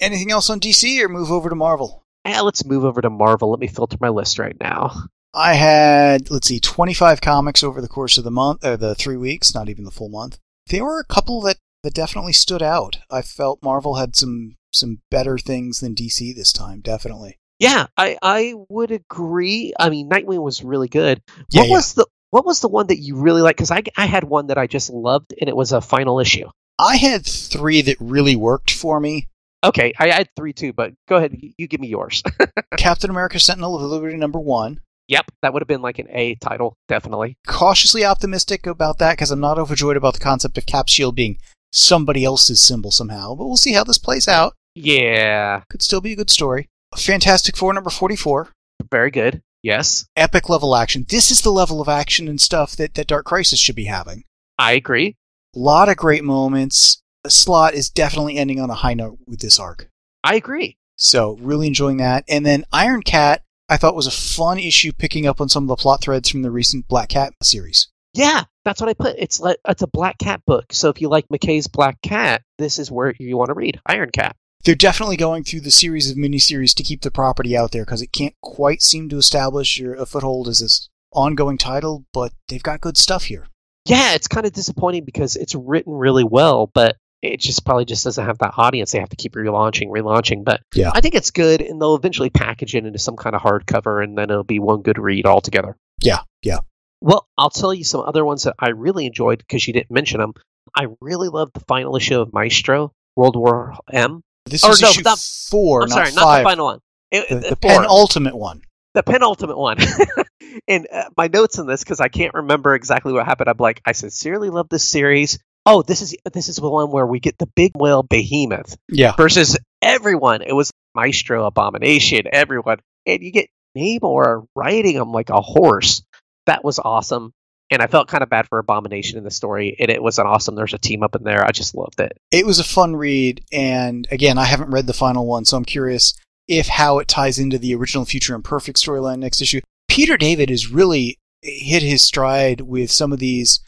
[0.00, 2.04] Anything else on DC, or move over to Marvel?
[2.24, 3.50] Eh, let's move over to Marvel.
[3.50, 5.04] Let me filter my list right now.
[5.32, 8.96] I had let's see, twenty five comics over the course of the month, or the
[8.96, 10.38] three weeks, not even the full month.
[10.66, 12.98] There were a couple that that definitely stood out.
[13.12, 17.38] I felt Marvel had some some better things than DC this time, definitely.
[17.60, 19.72] Yeah, I I would agree.
[19.78, 21.22] I mean, Nightwing was really good.
[21.52, 21.74] Yeah, what yeah.
[21.76, 23.58] was the what was the one that you really liked?
[23.58, 26.48] Because I I had one that I just loved, and it was a final issue.
[26.76, 29.28] I had three that really worked for me.
[29.62, 31.36] Okay, I had three too, but go ahead.
[31.40, 32.20] You, you give me yours.
[32.76, 34.80] Captain America Sentinel of Liberty number one.
[35.06, 37.38] yep, that would have been like an A title, definitely.
[37.46, 41.38] Cautiously optimistic about that because I'm not overjoyed about the concept of Cap Shield being
[41.72, 44.54] somebody else's symbol somehow, but we'll see how this plays out.
[44.74, 46.68] Yeah, Could still be a good story.
[46.96, 48.48] Fantastic Four number 44.
[48.90, 49.42] very good.
[49.62, 51.04] Yes, Epic level action.
[51.08, 54.22] This is the level of action and stuff that, that Dark Crisis should be having.
[54.58, 55.16] I agree.
[55.54, 57.02] A lot of great moments.
[57.24, 59.88] The Slott is definitely ending on a high note with this arc.
[60.22, 60.76] I agree.
[60.96, 62.24] So, really enjoying that.
[62.28, 65.68] And then Iron Cat, I thought was a fun issue picking up on some of
[65.68, 67.88] the plot threads from the recent Black Cat series.
[68.14, 69.14] Yeah, that's what I put.
[69.16, 70.72] It's like it's a Black Cat book.
[70.72, 74.10] So if you like MacKay's Black Cat, this is where you want to read Iron
[74.10, 74.34] Cat.
[74.64, 78.02] They're definitely going through the series of miniseries to keep the property out there because
[78.02, 82.62] it can't quite seem to establish your, a foothold as this ongoing title, but they've
[82.62, 83.46] got good stuff here.
[83.86, 88.02] Yeah, it's kind of disappointing because it's written really well, but it just probably just
[88.02, 88.90] doesn't have that audience.
[88.90, 90.44] They have to keep relaunching, relaunching.
[90.44, 90.90] But Yeah.
[90.92, 94.18] I think it's good, and they'll eventually package it into some kind of hardcover, and
[94.18, 95.76] then it'll be one good read altogether.
[96.02, 96.58] Yeah, yeah.
[97.00, 100.20] Well, I'll tell you some other ones that I really enjoyed because you didn't mention
[100.20, 100.34] them.
[100.74, 104.22] I really loved the final issue of Maestro, World War M.
[104.46, 106.14] This Or is no, issue not- four, I'm not sorry, five.
[106.16, 106.80] not the final one.
[107.10, 108.62] It- the, the penultimate one.
[108.94, 109.78] the penultimate one.
[110.68, 113.48] and uh, my notes in this because I can't remember exactly what happened.
[113.48, 115.38] I'm like, I sincerely love this series.
[115.66, 119.14] Oh, this is this is the one where we get the big whale behemoth Yeah.
[119.16, 120.42] versus everyone.
[120.42, 126.02] It was Maestro, Abomination, everyone, and you get Namor riding him like a horse.
[126.46, 127.32] That was awesome.
[127.70, 130.26] And I felt kind of bad for Abomination in the story, and it was an
[130.26, 130.54] awesome.
[130.54, 131.44] There's a team up in there.
[131.44, 132.16] I just loved it.
[132.30, 135.64] It was a fun read, and again, I haven't read the final one, so I'm
[135.64, 136.14] curious
[136.46, 139.60] if how it ties into the original Future Imperfect storyline next issue.
[139.88, 143.58] Peter David has really hit his stride with some of these.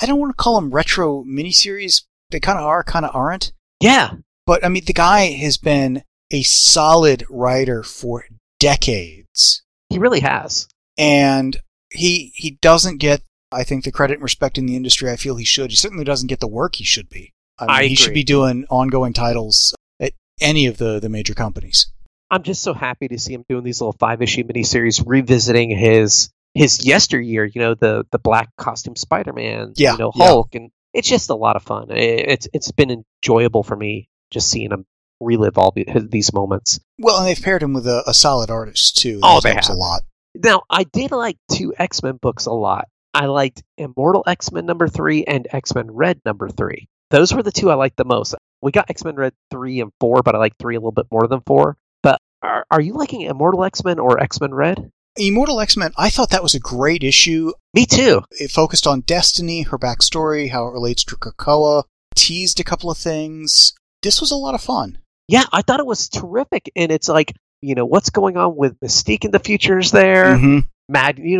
[0.00, 2.04] I don't want to call them retro miniseries.
[2.30, 3.50] They kind of are, kind of aren't.
[3.80, 4.12] Yeah,
[4.46, 8.24] But I mean, the guy has been a solid writer for
[8.60, 10.68] decades, he really has.
[10.96, 11.56] and
[11.90, 13.22] he he doesn't get,
[13.52, 15.10] I think, the credit and respect in the industry.
[15.10, 15.70] I feel he should.
[15.70, 17.32] He certainly doesn't get the work he should be.
[17.58, 21.34] I mean, I he should be doing ongoing titles at any of the the major
[21.34, 21.90] companies.
[22.30, 26.30] I'm just so happy to see him doing these little five issue miniseries, revisiting his
[26.54, 27.44] his yesteryear.
[27.44, 29.72] You know, the the black costume Spider Man.
[29.76, 30.26] Yeah, you know yeah.
[30.26, 31.90] Hulk, and it's just a lot of fun.
[31.90, 34.84] It- It's it's been enjoyable for me just seeing him
[35.20, 36.78] relive all these moments.
[36.98, 39.18] Well, and they've paired him with a, a solid artist too.
[39.22, 40.02] Oh, they helps a lot.
[40.42, 42.88] Now, I did like two X Men books a lot.
[43.12, 46.88] I liked Immortal X Men number three and X Men Red number three.
[47.10, 48.34] Those were the two I liked the most.
[48.62, 51.06] We got X Men Red three and four, but I like three a little bit
[51.10, 51.76] more than four.
[52.02, 54.90] But are, are you liking Immortal X Men or X Men Red?
[55.16, 55.90] Immortal X Men.
[55.96, 57.52] I thought that was a great issue.
[57.74, 58.22] Me too.
[58.30, 61.84] It focused on Destiny, her backstory, how it relates to Krakoa.
[62.14, 63.72] Teased a couple of things.
[64.02, 64.98] This was a lot of fun.
[65.26, 66.70] Yeah, I thought it was terrific.
[66.76, 70.36] And it's like, you know, what's going on with Mystique in the future is there.
[70.36, 70.68] Mhm.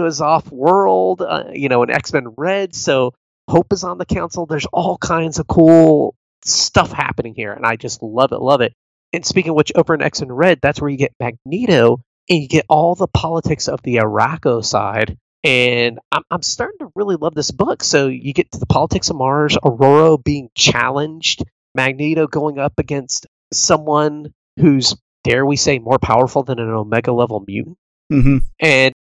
[0.07, 2.75] is off world, uh, you know, and X Men Red.
[2.75, 3.15] So
[3.49, 4.45] Hope is on the council.
[4.45, 8.75] There's all kinds of cool stuff happening here, and I just love it, love it.
[9.15, 12.43] And speaking of which, over in X Men Red, that's where you get Magneto, and
[12.43, 15.17] you get all the politics of the Arakko side.
[15.45, 17.83] And I'm, I'm starting to really love this book.
[17.83, 21.43] So you get to the politics of Mars, Aurora being challenged,
[21.75, 24.95] Magneto going up against someone who's
[25.29, 27.77] dare we say, more powerful than an Omega level mutant.
[28.13, 28.39] Mm-hmm.
[28.61, 28.95] And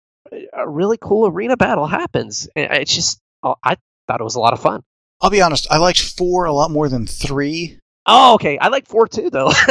[0.54, 2.50] a really cool arena battle happens.
[2.56, 4.84] It's just, oh, I thought it was a lot of fun.
[5.22, 5.68] I'll be honest.
[5.70, 7.80] I liked four a lot more than three.
[8.08, 8.58] Oh, okay.
[8.58, 9.52] I like four too, though.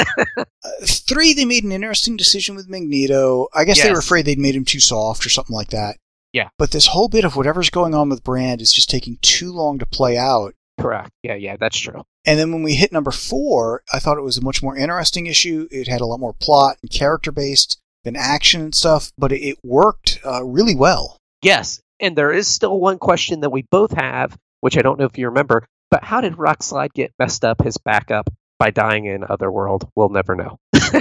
[0.67, 3.49] Uh, three, they made an interesting decision with Magneto.
[3.55, 5.99] I guess they were afraid they'd made him too soft or something like that.
[6.33, 6.49] Yeah.
[6.59, 9.79] But this whole bit of whatever's going on with Brand is just taking too long
[9.79, 10.55] to play out.
[10.81, 11.11] Correct.
[11.23, 12.03] Yeah, yeah, that's true.
[12.27, 15.27] And then when we hit number four, I thought it was a much more interesting
[15.27, 15.69] issue.
[15.71, 19.59] It had a lot more plot and character based than action and stuff, but it,
[19.63, 21.19] worked uh, really well.
[21.43, 21.81] Yes.
[22.01, 25.17] And there is still one question that we both have, which I don't know if
[25.17, 29.89] you remember, but how did Rockslide get messed up his backup by dying in Otherworld?
[29.95, 30.59] We'll never know.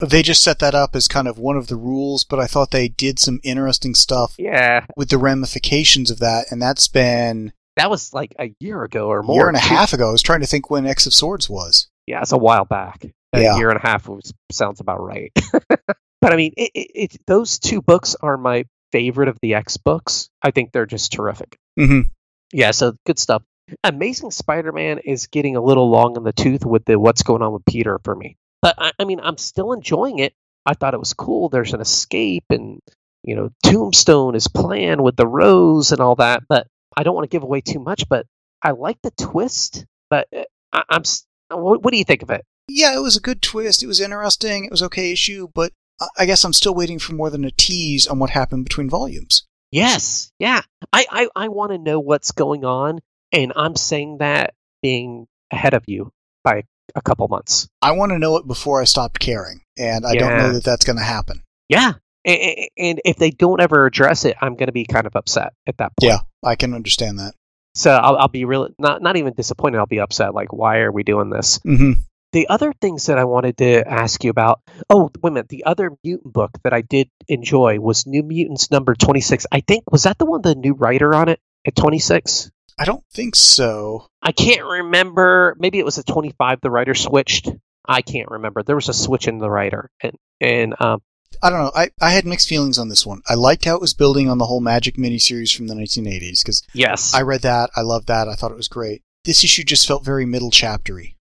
[0.00, 2.72] They just set that up as kind of one of the rules, but I thought
[2.72, 4.84] they did some interesting stuff Yeah.
[4.96, 9.20] with the ramifications of that, and that's been That was like a year ago or
[9.20, 9.36] a more.
[9.36, 10.08] year and a half ago.
[10.08, 11.88] I was trying to think when X of Swords was.
[12.06, 13.04] Yeah, it's a while back.
[13.32, 13.56] A Yeah.
[13.56, 15.32] year and a half was, sounds about right.
[15.68, 19.76] but I mean, it, it, it, those two books are my favorite of the X
[19.76, 20.28] books.
[20.42, 21.56] I think they're just terrific.
[21.78, 22.08] Mm-hmm.
[22.52, 23.42] Yeah, so good stuff.
[23.82, 27.52] Amazing Spider-Man is getting a little long in the tooth with the what's going on
[27.52, 28.36] with Peter for me.
[28.62, 30.34] But I, I mean, I'm still enjoying it.
[30.66, 31.48] I thought it was cool.
[31.48, 32.78] There's an escape, and
[33.24, 36.44] you know, Tombstone is playing with the rose and all that.
[36.48, 38.08] But I don't want to give away too much.
[38.08, 38.26] But
[38.62, 39.86] I like the twist.
[40.10, 41.02] But uh, I, I'm.
[41.50, 42.44] What, what do you think of it?
[42.68, 43.82] Yeah, it was a good twist.
[43.82, 44.64] It was interesting.
[44.64, 45.72] It was okay issue, but
[46.18, 49.44] I- guess I'm still waiting for more than a tease on what happened between volumes.
[49.70, 50.62] Yes, yeah.
[50.92, 53.00] I I, I want to know what's going on,
[53.32, 56.62] and I'm saying that being ahead of you by
[56.94, 57.68] a couple months.
[57.82, 60.84] I want to know it before I stop caring, and I don't know that that's
[60.84, 61.42] going to happen.
[61.68, 61.94] Yeah.
[62.26, 65.52] And, and if they don't ever address it, I'm going to be kind of upset
[65.66, 66.10] at that point.
[66.12, 67.34] Yeah, I can understand that.
[67.74, 69.78] So I'll, I'll be really not not even disappointed.
[69.78, 70.34] I'll be upset.
[70.34, 71.58] Like, why are we doing this?
[71.60, 71.92] Mm-hmm.
[72.32, 74.60] The other things that I wanted to ask you about.
[74.90, 75.48] Oh, wait a minute.
[75.48, 79.46] The other mutant book that I did enjoy was New Mutants number 26.
[79.52, 82.50] I think was that the one the new writer on it at 26.
[82.78, 84.08] I don't think so.
[84.20, 85.56] I can't remember.
[85.58, 86.60] Maybe it was at 25.
[86.60, 87.50] The writer switched.
[87.86, 88.62] I can't remember.
[88.62, 91.02] There was a switch in the writer, and and um,
[91.44, 91.72] I don't know.
[91.74, 93.20] I, I had mixed feelings on this one.
[93.28, 96.62] I liked how it was building on the whole Magic miniseries from the 1980s because
[96.72, 97.68] yes, I read that.
[97.76, 98.28] I loved that.
[98.28, 99.02] I thought it was great.
[99.26, 101.16] This issue just felt very middle chaptery.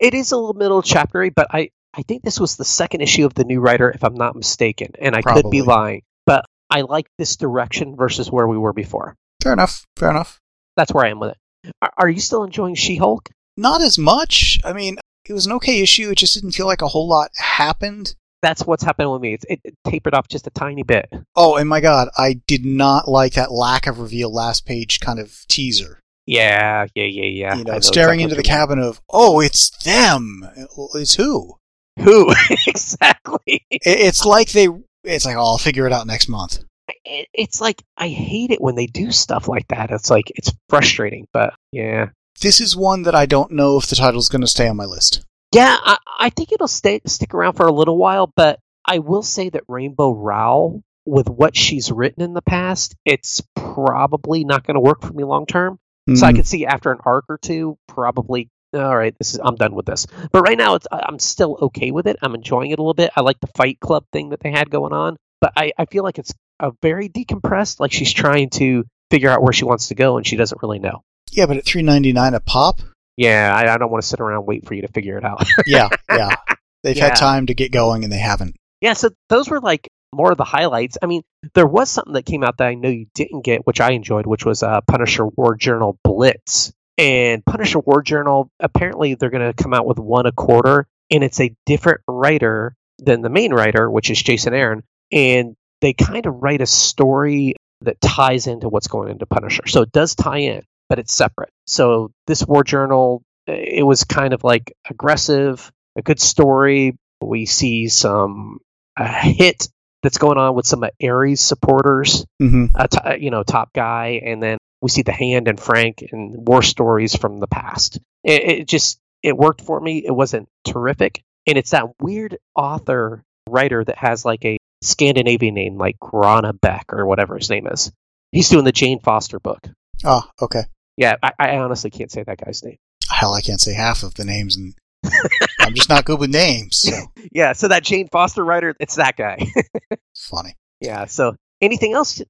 [0.00, 3.24] It is a little middle chaptery, but I, I think this was the second issue
[3.24, 6.02] of the new writer, if I'm not mistaken, and I could be lying.
[6.26, 9.16] But I like this direction versus where we were before.
[9.40, 9.84] Fair enough.
[9.96, 10.40] Fair enough.
[10.76, 11.72] That's where I am with it.
[11.80, 13.28] Are, are you still enjoying She-Hulk?
[13.56, 14.58] Not as much.
[14.64, 16.10] I mean, it was an okay issue.
[16.10, 18.14] It just didn't feel like a whole lot happened.
[18.42, 19.34] That's what's happened with me.
[19.34, 21.08] It's, it, it tapered off just a tiny bit.
[21.36, 25.18] Oh, and my God, I did not like that lack of reveal last page kind
[25.18, 26.00] of teaser.
[26.26, 27.54] Yeah, yeah, yeah, yeah.
[27.56, 30.48] you I know, staring exactly into the cabin of, oh, it's them.
[30.94, 31.56] It's who?
[31.98, 32.30] Who
[32.66, 33.64] exactly?
[33.70, 34.68] It- It's like they.
[35.04, 36.60] It's like, oh, I'll figure it out next month.
[37.04, 39.90] It, it's like I hate it when they do stuff like that.
[39.90, 43.96] It's like it's frustrating, but yeah, This is one that I don't know if the
[43.96, 45.22] title's going to stay on my list.
[45.52, 49.22] Yeah, I, I think it'll stay stick around for a little while, but I will
[49.22, 54.74] say that Rainbow Rowell, with what she's written in the past, it's probably not going
[54.76, 55.78] to work for me long term.
[56.14, 56.36] So I Hmm.
[56.36, 59.86] could see after an arc or two, probably all right, this is I'm done with
[59.86, 60.06] this.
[60.30, 62.16] But right now, it's I'm still okay with it.
[62.22, 63.10] I'm enjoying it a little bit.
[63.16, 66.04] I like the Fight Club thing that they had going on, but I, I feel
[66.04, 67.80] like it's a very decompressed.
[67.80, 70.78] Like she's trying to figure out where she wants to go, and she doesn't really
[70.78, 71.02] know.
[71.32, 72.80] yeah, but at three ninety nine a pop.
[73.20, 75.24] Yeah, I, I don't want to sit around and wait for you to figure it
[75.24, 75.46] out.
[75.66, 76.36] Yeah, yeah.
[76.82, 77.08] They've Yeah.
[77.08, 78.56] had time to get going and they haven't.
[78.80, 80.96] Yeah, so those were like more of the highlights.
[81.02, 81.20] I mean,
[81.54, 84.26] there was something that came out that I know you didn't get, which I enjoyed,
[84.26, 86.72] which was uh, Punisher War Journal Blitz.
[86.96, 91.22] And Punisher War Journal, apparently they're going to come out with one a quarter, and
[91.22, 94.82] it's a different writer than the main writer, which is Jason Aaron.
[95.12, 99.66] And they kind of write a story that ties into what's going into Punisher.
[99.66, 101.50] So it does tie in, but it's separate.
[101.66, 106.98] So this War Journal, uh, it was kind of like aggressive, a good story.
[107.22, 108.58] We see some
[108.98, 109.68] a hit
[110.02, 114.42] that's going on with some Ares supporters, hmm uh, t- you know, top guy, and
[114.42, 117.98] then we see the Hand and Frank and war stories from the past.
[118.24, 120.04] It, it just it worked for me.
[120.04, 125.78] It wasn't terrific, and it's that weird author writer that has like a Scandinavian name,
[125.78, 127.92] like Grana Beck or whatever his name is.
[128.32, 129.68] He's doing the Jane Foster book.
[130.04, 130.64] Oh, okay.
[130.96, 132.76] Yeah, I, I honestly can't say that guy's name.
[133.10, 134.74] Hell, I can't say half of the names, and
[135.60, 136.78] I'm just not good with names.
[136.78, 136.92] So
[137.32, 139.38] Yeah, so that Jane Foster writer, it's that guy.
[140.16, 140.56] funny.
[140.80, 141.06] yeah.
[141.06, 142.22] So anything else?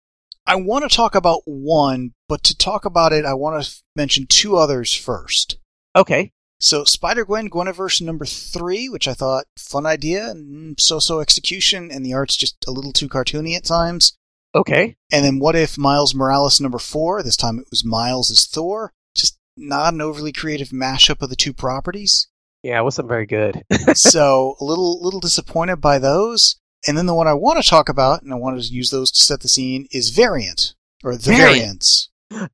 [0.46, 4.27] I want to talk about one, but to talk about it, I want to mention
[4.27, 5.59] two others first.
[5.94, 6.33] Okay.
[6.59, 12.05] So Spider Gwen Gwenverse number three, which I thought fun idea and so-so execution, and
[12.05, 14.14] the art's just a little too cartoony at times.
[14.54, 14.96] Okay.
[15.12, 17.22] And then what if Miles Morales number four?
[17.22, 18.92] This time it was Miles as Thor.
[19.14, 22.28] Just not an overly creative mashup of the two properties.
[22.62, 23.62] Yeah, it wasn't very good.
[23.94, 26.56] so a little little disappointed by those.
[26.86, 29.10] And then the one I want to talk about, and I wanted to use those
[29.12, 31.52] to set the scene, is Variant or the Variant.
[31.52, 32.10] Variants.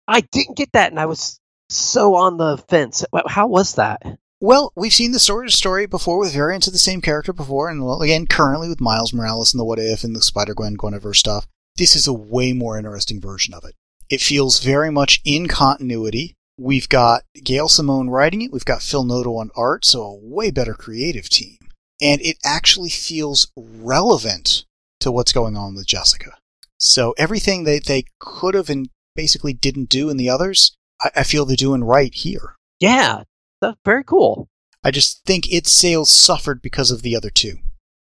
[0.09, 3.05] I didn't get that, and I was so on the fence.
[3.29, 4.03] How was that?
[4.41, 7.71] Well, we've seen the sort of story before with variants of the same character before,
[7.71, 11.17] and again, currently with Miles Morales and the What If and the Spider Gwen Gwenverse
[11.17, 11.47] stuff.
[11.77, 13.75] This is a way more interesting version of it.
[14.09, 16.35] It feels very much in continuity.
[16.59, 20.51] We've got Gail Simone writing it, we've got Phil Noto on art, so a way
[20.51, 21.59] better creative team.
[22.01, 24.65] And it actually feels relevant
[25.01, 26.33] to what's going on with Jessica.
[26.79, 31.23] So everything that they could have and basically didn't do in the others, I, I
[31.25, 32.55] feel they're doing right here.
[32.81, 33.25] Yeah,
[33.61, 34.49] that's very cool.
[34.85, 37.57] I just think its sales suffered because of the other two.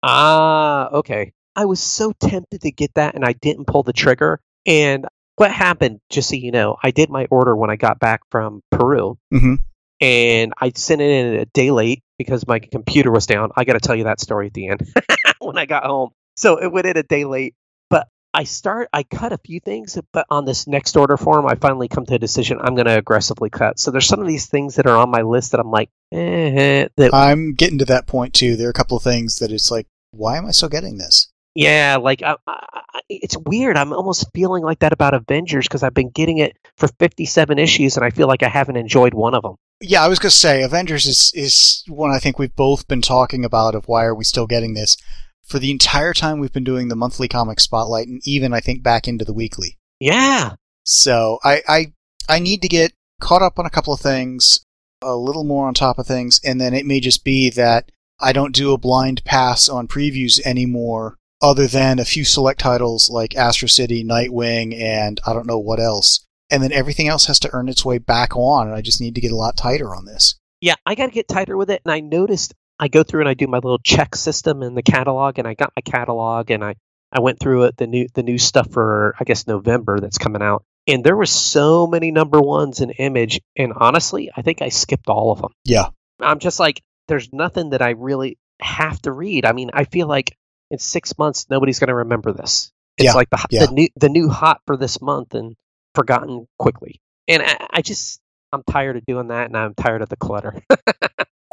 [0.04, 1.34] Ah, okay.
[1.56, 4.40] I was so tempted to get that, and I didn't pull the trigger.
[4.66, 8.22] And what happened, just so you know, I did my order when I got back
[8.30, 9.56] from Peru, Mm-hmm.
[10.00, 13.50] and I sent it in a day late because my computer was down.
[13.56, 14.88] I got to tell you that story at the end
[15.40, 16.12] when I got home.
[16.36, 17.56] So it went in a day late.
[17.90, 21.56] But I start, I cut a few things, but on this next order form, I
[21.56, 22.60] finally come to a decision.
[22.62, 23.80] I'm going to aggressively cut.
[23.80, 26.88] So there's some of these things that are on my list that I'm like, eh,
[26.96, 28.56] that I'm getting to that point too.
[28.56, 31.30] There are a couple of things that it's like, why am I still getting this?
[31.56, 33.78] Yeah, like I, I, it's weird.
[33.78, 37.98] I'm almost feeling like that about Avengers because I've been getting it for 57 issues,
[37.98, 39.56] and I feel like I haven't enjoyed one of them.
[39.82, 43.44] Yeah, I was gonna say Avengers is is one I think we've both been talking
[43.44, 44.96] about of why are we still getting this
[45.44, 48.84] for the entire time we've been doing the monthly comic spotlight and even I think
[48.84, 49.78] back into the weekly.
[50.00, 51.94] Yeah, So I I
[52.30, 54.66] I need to get caught up on a couple of things,
[55.02, 58.34] a little more on top of things, and then it may just be that I
[58.34, 63.36] don't do a blind pass on previews anymore, other than a few select titles like
[63.36, 66.26] Astro City, Nightwing, and I don't know what else.
[66.50, 69.16] And then everything else has to earn its way back on, and I just need
[69.16, 70.36] to get a lot tighter on this.
[70.60, 70.76] yeah.
[70.86, 73.36] I got to get tighter with it, and I noticed I go through and I
[73.36, 76.76] do my little check system in the catalog, and I got my catalog, and I
[77.14, 80.42] I went through it the new the new stuff for I guess November that's coming
[80.42, 84.70] out, and there was so many number ones in Image, and honestly, I think I
[84.70, 85.52] skipped all of them.
[85.64, 85.90] Yeah.
[86.20, 89.46] I'm just like, there's nothing that I really have to read.
[89.46, 90.36] I mean, I feel like
[90.72, 92.72] in six months nobody's going to remember this.
[92.98, 93.68] It's Yeah, like the yeah.
[93.68, 95.56] the new the new hot for this month and
[95.94, 97.00] forgotten quickly.
[97.28, 98.20] And I, I just
[98.52, 100.62] I'm tired of doing that, and I'm tired of the clutter.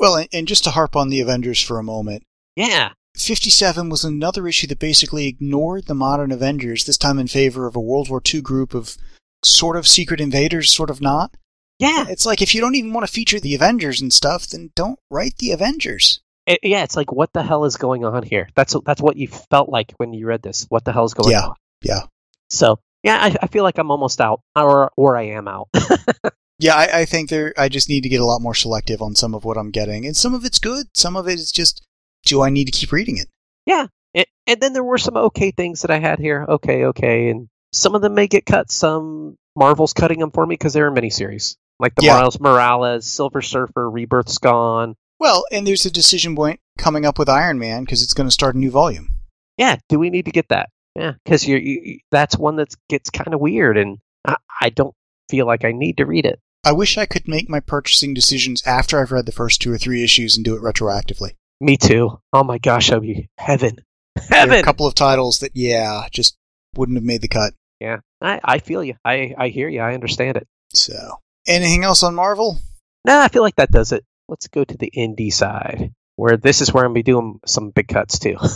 [0.01, 2.23] Well, and, and just to harp on the Avengers for a moment,
[2.55, 7.67] yeah, 57 was another issue that basically ignored the modern Avengers, this time in favor
[7.67, 8.97] of a World War II group of
[9.45, 11.37] sort of secret invaders, sort of not.
[11.81, 14.71] yeah, It's like if you don't even want to feature the Avengers and stuff, then
[14.77, 16.21] don't write the Avengers.
[16.49, 16.83] It- yeah.
[16.83, 18.49] It's like what the hell is going on here?
[18.57, 20.67] That's that's what you felt like when you read this.
[20.69, 21.55] What the hell is going Yeah, on?
[21.83, 21.95] yeah.
[21.95, 22.01] Yeah.
[22.51, 25.69] So yeah, I, I feel like I'm almost out, or or I am out.
[26.61, 27.55] Yeah, I, I think there.
[27.57, 30.05] I just need to get a lot more selective on some of what I'm getting,
[30.05, 30.87] and some of it's good.
[30.93, 31.87] Some of it is just,
[32.25, 33.29] do I need to keep reading it?
[33.65, 36.45] Yeah, and, and then there were some okay things that I had here.
[36.49, 38.73] Okay, okay, and some of them may get cut.
[38.73, 42.15] Some Marvel's cutting them for me because they're a miniseries, like the Yeah.
[42.15, 44.97] Miles Morales, Silver Surfer, Rebirth's gone.
[45.19, 48.33] Well, and there's a decision point coming up with Iron Man because it's going to
[48.33, 49.11] start a new volume.
[49.57, 50.71] Yeah, do we need to get that?
[50.95, 54.95] Yeah, because you, you that's one that gets kind of weird, and I, I don't
[55.29, 56.41] feel like I need to read it.
[56.65, 59.79] I wish I could make my purchasing decisions after I've read the first two or
[59.79, 61.35] three issues and do it retroactively.
[61.61, 62.21] Me too.
[62.33, 63.79] Oh my gosh, that'd be heaven,
[64.29, 64.59] heaven.
[64.59, 66.37] a couple of titles that, yeah, just
[66.77, 67.55] wouldn't have made the cut.
[67.81, 68.95] yeah, I, I feel you.
[69.05, 69.81] I, I hear you.
[69.81, 70.47] I understand it.
[70.73, 72.59] So, anything else on Marvel?
[73.05, 74.05] No, I feel like that does it.
[74.29, 77.71] Let's go to the indie side, where this is where I'm gonna be doing some
[77.71, 78.37] big cuts too.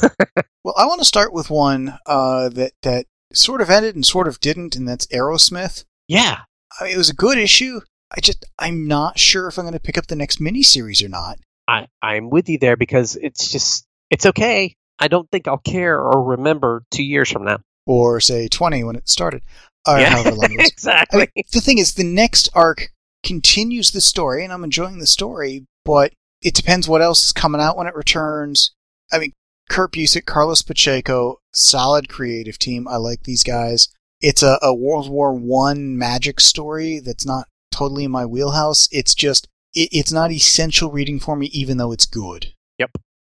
[0.65, 4.29] Well, I want to start with one uh, that that sort of ended and sort
[4.29, 5.85] of didn't, and that's Arrowsmith.
[6.07, 6.43] yeah,
[6.81, 7.81] I mean, it was a good issue.
[8.17, 11.09] I just I'm not sure if I'm going to pick up the next miniseries or
[11.09, 11.39] not.
[11.67, 14.77] I, I'm with you there because it's just it's okay.
[15.01, 17.59] I don't think I'll care or remember two years from now.
[17.87, 19.43] Or say 20 when it started.
[19.89, 20.67] Yeah, however long it was.
[20.67, 21.19] I exactly.
[21.35, 22.91] mean, the thing is, the next arc
[23.23, 26.13] continues the story, and I'm enjoying the story, but
[26.43, 28.73] it depends what else is coming out when it returns.
[29.13, 29.33] I mean,
[29.71, 32.89] Kurt Busiek, Carlos Pacheco, solid creative team.
[32.89, 33.89] I like these guys.
[34.21, 38.89] It's a, a World War One magic story that's not totally in my wheelhouse.
[38.93, 42.53] It's just it, it's not essential reading for me, even though it's good.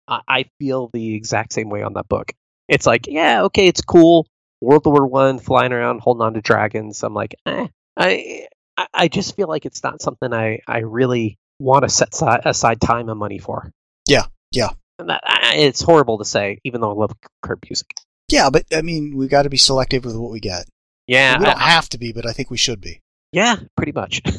[0.07, 2.33] I, I feel the exact same way on that book.
[2.67, 4.27] It's like, yeah, okay, it's cool.
[4.61, 7.03] World War One, flying around, holding on to dragons.
[7.03, 7.67] I'm like, eh.
[7.95, 8.47] I,
[8.77, 12.25] I I just feel like it's not something I I really want to set si-
[12.45, 13.71] aside time and money for.
[14.07, 14.69] Yeah, yeah.
[14.99, 15.21] That,
[15.55, 17.13] it's horrible to say, even though I love
[17.43, 17.83] Kurt Busiek.
[18.29, 20.65] Yeah, but I mean, we've got to be selective with what we get.
[21.07, 22.99] Yeah, we don't I- have to be, but I think we should be.
[23.31, 24.21] yeah, pretty much.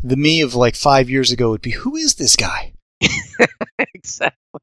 [0.00, 2.72] The me of like five years ago would be, who is this guy?
[3.94, 4.60] exactly.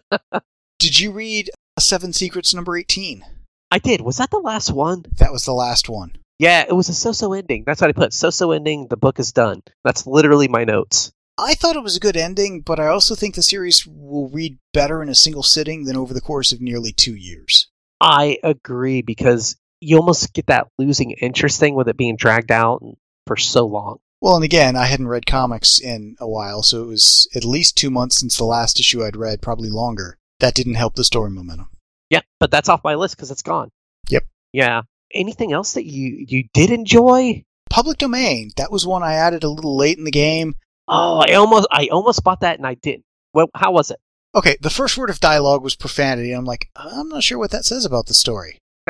[0.80, 3.24] Did you read Seven Secrets number 18?
[3.70, 4.00] I did.
[4.00, 5.04] Was that the last one?
[5.18, 6.16] That was the last one.
[6.38, 7.64] Yeah, it was a so-so ending.
[7.66, 8.12] That's what I put.
[8.12, 8.86] So-so ending.
[8.88, 9.62] The book is done.
[9.84, 11.12] That's literally my notes.
[11.36, 14.58] I thought it was a good ending, but I also think the series will read
[14.72, 17.68] better in a single sitting than over the course of nearly two years.
[18.00, 22.82] I agree because you almost get that losing interest thing with it being dragged out
[23.26, 23.98] for so long.
[24.20, 27.76] Well, and again, I hadn't read comics in a while, so it was at least
[27.76, 30.18] two months since the last issue I'd read, probably longer.
[30.40, 31.70] That didn't help the story momentum.
[32.10, 33.70] Yeah, but that's off my list because it's gone.
[34.08, 34.24] Yep.
[34.52, 34.82] Yeah.
[35.12, 37.44] Anything else that you you did enjoy?
[37.70, 40.54] Public Domain, that was one I added a little late in the game.
[40.86, 43.04] Oh, I almost I almost bought that and I didn't.
[43.34, 43.98] Well, how was it?
[44.34, 47.50] Okay, the first word of dialogue was profanity, and I'm like, I'm not sure what
[47.50, 48.58] that says about the story.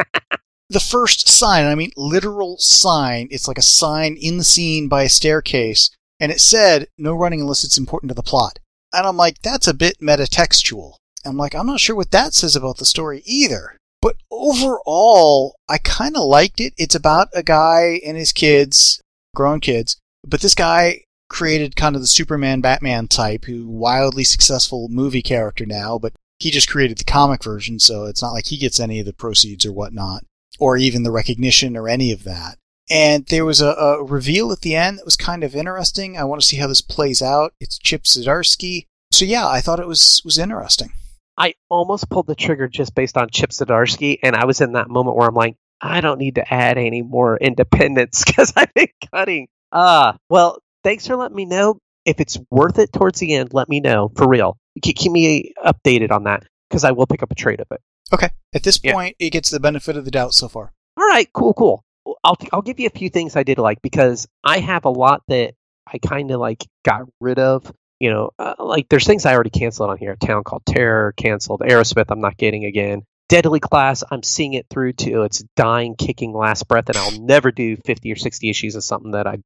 [0.69, 5.05] the first sign, I mean literal sign, it's like a sign in the scene by
[5.05, 5.91] a staircase,
[6.21, 8.59] and it said, no running unless it's important to the plot.
[8.93, 10.95] And I'm like, that's a bit metatextual.
[11.25, 13.78] I'm like, I'm not sure what that says about the story either.
[14.01, 16.73] But overall, I kind of liked it.
[16.77, 19.01] It's about a guy and his kids,
[19.35, 19.97] grown kids,
[20.27, 25.67] but this guy created kind of the Superman Batman type, who wildly successful movie character
[25.67, 29.01] now, but he just created the comic version, so it's not like he gets any
[29.01, 30.25] of the proceeds or whatnot,
[30.59, 32.57] or even the recognition or any of that.
[32.91, 36.17] And there was a, a reveal at the end that was kind of interesting.
[36.17, 37.53] I want to see how this plays out.
[37.61, 38.87] It's Chip Zdarsky.
[39.13, 40.93] So yeah, I thought it was was interesting.
[41.39, 44.89] I almost pulled the trigger just based on Chip Zdarsky, and I was in that
[44.89, 48.89] moment where I'm like, I don't need to add any more independence because I've been
[49.13, 49.49] cutting.
[49.73, 51.79] Ah, well, thanks for letting me know.
[52.05, 54.57] If it's worth it towards the end, let me know for real.
[54.83, 57.81] Keep, keep me updated on that because I will pick up a trade of it.
[58.13, 58.31] Okay.
[58.55, 58.95] At this Yeah.
[58.95, 60.73] point, it gets the benefit of the doubt so far.
[60.97, 61.85] All right, cool, cool.
[62.25, 65.23] I'll I'll give you a few things I did like because I have a lot
[65.29, 65.55] that
[65.87, 67.71] I kind of like got rid of.
[68.01, 70.13] You know, uh, like there's things I already canceled on here.
[70.13, 71.61] A Town Called Terror canceled.
[71.61, 73.03] Arrowsmith I'm not getting again.
[73.29, 77.51] Deadly Class I'm seeing it through to its dying, kicking last breath, and I'll never
[77.51, 79.39] do 50 or 60 issues of something that I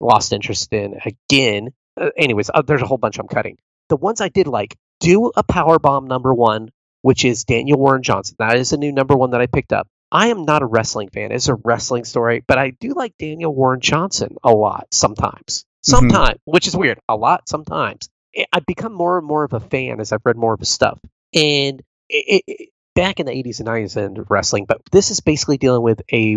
[0.00, 1.70] lost interest in again.
[1.98, 3.56] Uh, anyways, uh, there's a whole bunch I'm cutting.
[3.88, 6.70] The ones I did like, do a Power Bomb number one,
[7.02, 8.36] which is Daniel Warren Johnson.
[8.38, 9.88] That is a new number one that I picked up.
[10.10, 11.32] I am not a wrestling fan.
[11.32, 15.64] It's a wrestling story, but I do like Daniel Warren Johnson a lot sometimes.
[15.86, 16.08] Mm-hmm.
[16.10, 16.98] Sometimes, which is weird.
[17.08, 18.08] A lot sometimes.
[18.34, 20.60] Eh, I- I've become more and more of a fan as I've read more of
[20.60, 20.98] his stuff.
[21.34, 25.56] And it, it, back in the 80s and 90s in wrestling, but this is basically
[25.58, 26.36] dealing with a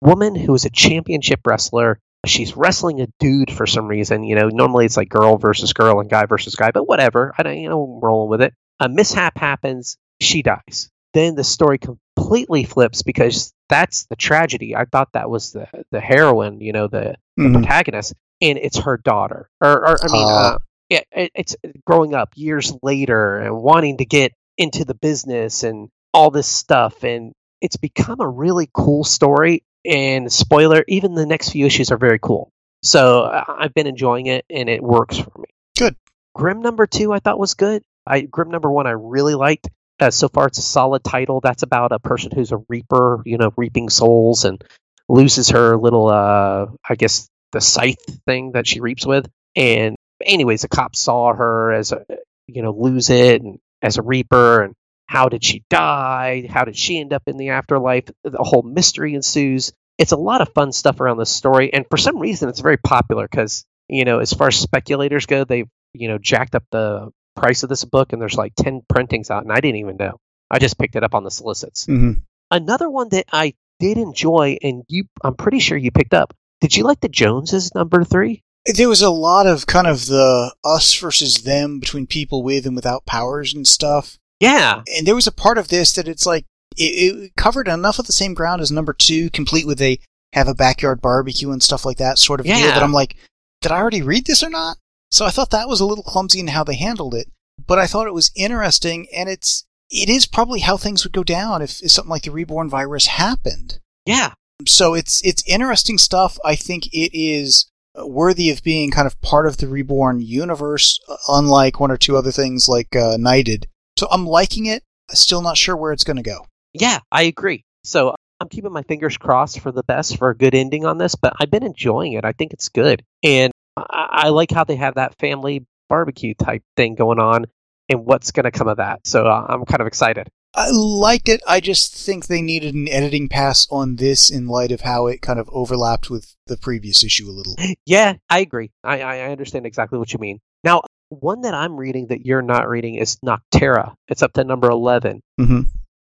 [0.00, 1.98] woman who is a championship wrestler.
[2.26, 4.24] She's wrestling a dude for some reason.
[4.24, 7.34] You know, normally it's like girl versus girl and guy versus guy, but whatever.
[7.38, 8.54] I don't, you know, I'm rolling with it.
[8.80, 9.96] A mishap happens.
[10.20, 10.90] She dies.
[11.14, 11.78] Then the story
[12.16, 14.74] completely flips because that's the tragedy.
[14.76, 17.54] I thought that was the the heroine, you know, the, the Mhm.
[17.54, 19.48] protagonist, and it's her daughter.
[19.60, 20.54] Or, or I mean, Ah.
[20.54, 20.58] uh,
[20.88, 25.88] yeah, it, it's growing up years later and wanting to get into the business and
[26.14, 29.62] all this stuff, and it's become a really cool story.
[29.84, 32.50] And spoiler, even the next few issues are very cool.
[32.82, 35.48] So I've been enjoying it, and it works for me.
[35.78, 35.96] Good.
[36.34, 37.82] Grim number two, I thought was good.
[38.06, 39.68] I Grim number one, I really liked.
[39.98, 41.40] Uh, so far, it's a solid title.
[41.40, 44.62] That's about a person who's a reaper, you know, reaping souls, and
[45.08, 49.26] loses her little, uh, I guess, the scythe thing that she reaps with.
[49.54, 52.04] And anyways, the cops saw her as a,
[52.46, 54.74] you know, lose it and as a reaper, and
[55.06, 56.46] how did she die?
[56.50, 58.10] How did she end up in the afterlife?
[58.22, 59.72] The whole mystery ensues.
[59.98, 62.76] It's a lot of fun stuff around this story, and for some reason, it's very
[62.76, 67.10] popular because you know, as far as speculators go, they've you know jacked up the
[67.36, 70.18] price of this book, and there's like ten printings out, and I didn't even know.
[70.50, 71.86] I just picked it up on the solicits.
[71.86, 72.22] Mhm.
[72.50, 76.32] Another one that I did enjoy, and you, I'm pretty sure you picked up.
[76.60, 78.42] Did you like the Joneses number three?
[78.74, 82.74] There was a lot of kind of the us versus them between people with and
[82.74, 84.16] without powers and stuff.
[84.40, 86.44] Yeah, And there was a part of this that it's like
[86.76, 86.82] it,
[87.24, 89.98] it covered enough of the same ground as number two, complete with a
[90.32, 92.58] have a backyard barbecue and stuff like that sort of deal.
[92.58, 92.66] Yeah.
[92.74, 93.16] That I'm like,
[93.62, 94.76] did I already read this or not?
[95.10, 97.28] So I thought that was a little clumsy in how they handled it,
[97.66, 101.22] but I thought it was interesting, and it's it is probably how things would go
[101.22, 103.78] down if, if something like the reborn virus happened.
[104.04, 104.32] yeah,
[104.66, 106.38] so it's it's interesting stuff.
[106.44, 110.98] I think it is uh, worthy of being kind of part of the reborn universe,
[111.08, 113.68] uh, unlike one or two other things like uh, Knighted.
[113.98, 114.82] So I'm liking it.
[115.10, 116.46] Still not sure where it's going to go.
[116.74, 116.98] yeah.
[117.12, 117.64] I agree.
[117.84, 121.14] So I'm keeping my fingers crossed for the best for a good ending on this,
[121.14, 122.24] but I've been enjoying it.
[122.24, 126.62] I think it's good, and I, I like how they have that family barbecue type
[126.76, 127.46] thing going on
[127.88, 129.06] and what's going to come of that.
[129.06, 130.28] So uh, I'm kind of excited.
[130.54, 131.42] I like it.
[131.46, 135.20] I just think they needed an editing pass on this in light of how it
[135.20, 137.56] kind of overlapped with the previous issue a little.
[137.84, 138.72] Yeah, I agree.
[138.82, 140.40] I, I understand exactly what you mean.
[140.64, 143.94] Now, one that I'm reading that you're not reading is Nocterra.
[144.08, 145.20] It's up to number 11.
[145.38, 145.60] Mm-hmm.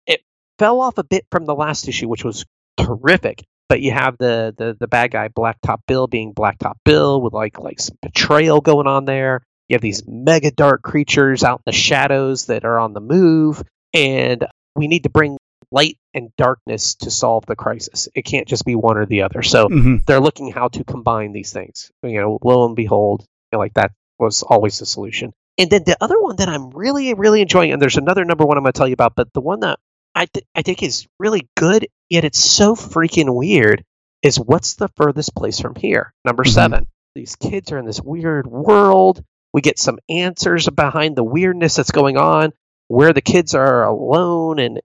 [0.08, 0.22] It
[0.60, 2.46] fell off a bit from the last issue, which was
[2.78, 3.44] terrific.
[3.70, 7.60] But you have the, the, the bad guy Blacktop Bill being Blacktop Bill with like
[7.60, 9.42] like some betrayal going on there.
[9.70, 13.64] You have these mega dark creatures out in the shadows that are on the move,
[13.94, 14.46] and
[14.76, 15.38] we need to bring
[15.72, 18.08] light and darkness to solve the crisis.
[18.14, 19.42] It can't just be one or the other.
[19.42, 19.96] So Mm-hmm.
[20.06, 21.90] they're looking how to combine these things.
[22.04, 25.34] You know, lo and behold, you know, like that was always the solution.
[25.58, 28.58] And then the other one that I'm really, really enjoying, and there's another number one
[28.58, 29.80] I'm going to tell you about, but the one that
[30.24, 33.84] I th- I think is really good, yet it's so freaking weird,
[34.22, 36.14] is what's the furthest place from here?
[36.24, 36.54] Number Mhm.
[36.54, 36.88] seven.
[37.14, 39.22] These kids are in this weird world.
[39.54, 42.54] We get some answers behind the weirdness that's going on,
[42.88, 44.80] where the kids are alone, and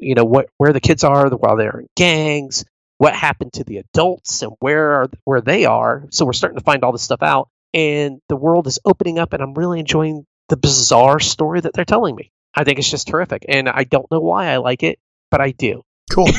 [0.00, 2.64] you know what where the kids are while they're in gangs
[2.98, 6.06] what happened to the adults and where are where they are.
[6.10, 9.32] So we're starting to find all this stuff out, and the world is opening up,
[9.32, 12.30] and I'm really enjoying the bizarre story that they're telling me.
[12.54, 14.98] I think it's just terrific, and I don't know why I like it,
[15.30, 15.82] but I do.
[16.10, 16.28] Cool.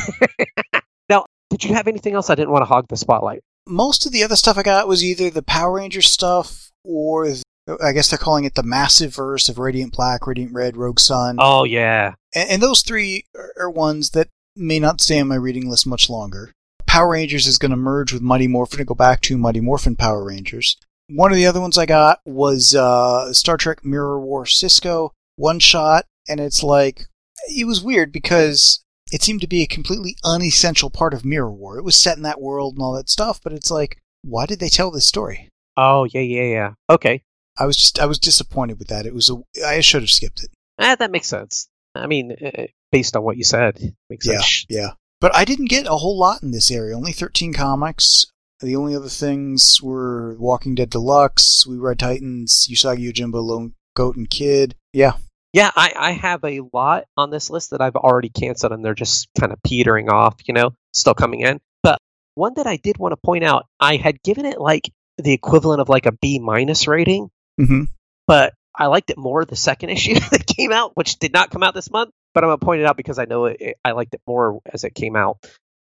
[1.08, 2.30] Now, did you have anything else?
[2.30, 3.42] I didn't want to hog the spotlight.
[3.66, 7.42] Most of the other stuff I got was either the Power Ranger stuff or th-
[7.82, 11.36] I guess they're calling it the massive verse of Radiant Black, Radiant Red, Rogue Sun.
[11.38, 15.34] Oh yeah, And, and those three are, are ones that may not stay on my
[15.34, 16.52] reading list much longer.
[16.86, 19.96] Power Rangers is going to merge with Mighty Morphin and go back to Mighty Morphin
[19.96, 20.76] Power Rangers.
[21.08, 25.58] One of the other ones I got was uh, Star Trek Mirror War Sisko one
[25.60, 27.06] shot, and it's like
[27.48, 28.82] it was weird because
[29.12, 31.78] it seemed to be a completely unessential part of Mirror War.
[31.78, 34.58] It was set in that world and all that stuff, but it's like, why did
[34.60, 35.48] they tell this story?
[35.76, 36.72] oh yeah, yeah, yeah.
[36.90, 37.22] Okay,
[37.58, 39.06] I was just I was disappointed with that.
[39.06, 40.50] It was a I should have skipped it.
[40.80, 41.68] ah, that makes sense.
[41.94, 43.78] I mean, uh, based on what you said,
[44.10, 44.66] makes Yeah, sense.
[44.68, 44.90] yeah.
[45.20, 46.94] But I didn't get a whole lot in this area.
[46.94, 48.26] Only 13 comics.
[48.60, 54.16] The only other things were Walking Dead Deluxe, We Ride Titans, Usagi Yojimbo, Lone Goat
[54.16, 54.74] and Kid.
[54.92, 55.12] Yeah.
[55.56, 58.94] Yeah, I, I have a lot on this list that I've already canceled, and they're
[58.94, 61.60] just kind of petering off, you know, still coming in.
[61.82, 61.98] But
[62.34, 65.80] one that I did want to point out, I had given it like the equivalent
[65.80, 67.84] of like a B minus rating, Mm-hmm.
[68.26, 71.62] but I liked it more the second issue that came out, which did not come
[71.62, 72.10] out this month.
[72.34, 74.60] But I'm gonna point it out because I know it, it- I liked it more
[74.70, 75.38] as it came out.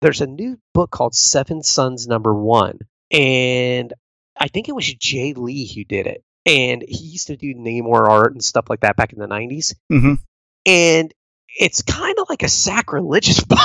[0.01, 2.79] There's a new book called Seven Sons Number One,
[3.11, 3.93] and
[4.37, 6.21] I think it was Jae Lee who did it.
[6.45, 9.75] And he used to do Namor art and stuff like that back in the 90s
[9.91, 10.15] Mm-hmm.
[10.65, 11.13] and
[11.55, 13.59] it's kind of like a sacrilegious book.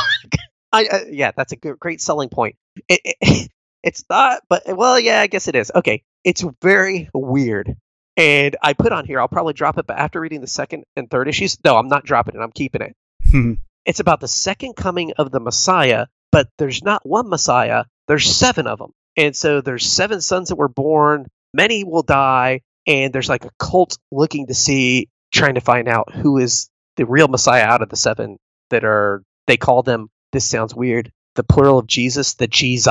[0.72, 2.57] I, uh, yeah, that's a good, great selling point.
[2.89, 3.51] It, it,
[3.83, 5.72] it's not, but well, yeah, I guess it is.
[5.74, 7.74] Okay, it's very weird,
[8.16, 9.18] and I put on here.
[9.20, 12.05] I'll probably drop it, but after reading the second and third issues, no, I'm not
[12.05, 12.41] dropping it.
[12.41, 12.95] I'm keeping it.
[13.31, 13.55] Hmm.
[13.87, 17.85] It's about the second coming of the Messiah, but there's not one Messiah.
[18.07, 21.26] There's seven of them, and so there's seven sons that were born.
[21.55, 26.12] Many will die, and there's like a cult looking to see, trying to find out
[26.12, 28.39] who is the real Messiah out of the seven
[28.70, 29.22] that are.
[29.47, 30.09] They call them.
[30.32, 31.11] This sounds weird.
[31.36, 32.89] The plural of Jesus, the Jesus.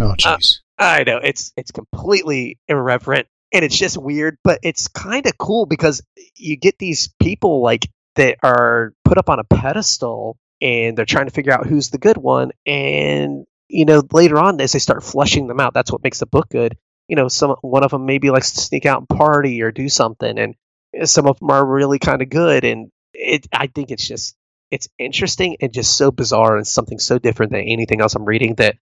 [0.00, 0.60] Oh, uh, jeez.
[0.78, 5.66] I know it's it's completely irreverent and it's just weird, but it's kind of cool
[5.66, 6.02] because
[6.36, 11.26] you get these people like that are put up on a pedestal and they're trying
[11.26, 15.04] to figure out who's the good one and you know later on as they start
[15.04, 16.76] flushing them out that's what makes the book good
[17.08, 19.88] you know some one of them maybe likes to sneak out and party or do
[19.88, 20.54] something and
[20.94, 24.36] eh, some of them are really kind of good and it i think it's just
[24.70, 28.54] it's interesting and just so bizarre and something so different than anything else i'm reading
[28.56, 28.76] that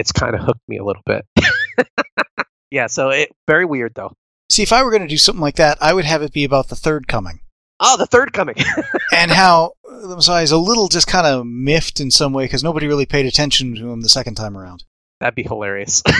[0.00, 1.26] it's kind of hooked me a little bit.
[2.70, 4.12] yeah, so it very weird though.
[4.48, 6.44] See, if I were going to do something like that, I would have it be
[6.44, 7.40] about the third coming.
[7.78, 8.56] Oh, the third coming.
[9.14, 12.64] and how the Messiah is a little just kind of miffed in some way because
[12.64, 14.84] nobody really paid attention to him the second time around.
[15.20, 16.02] That'd be hilarious.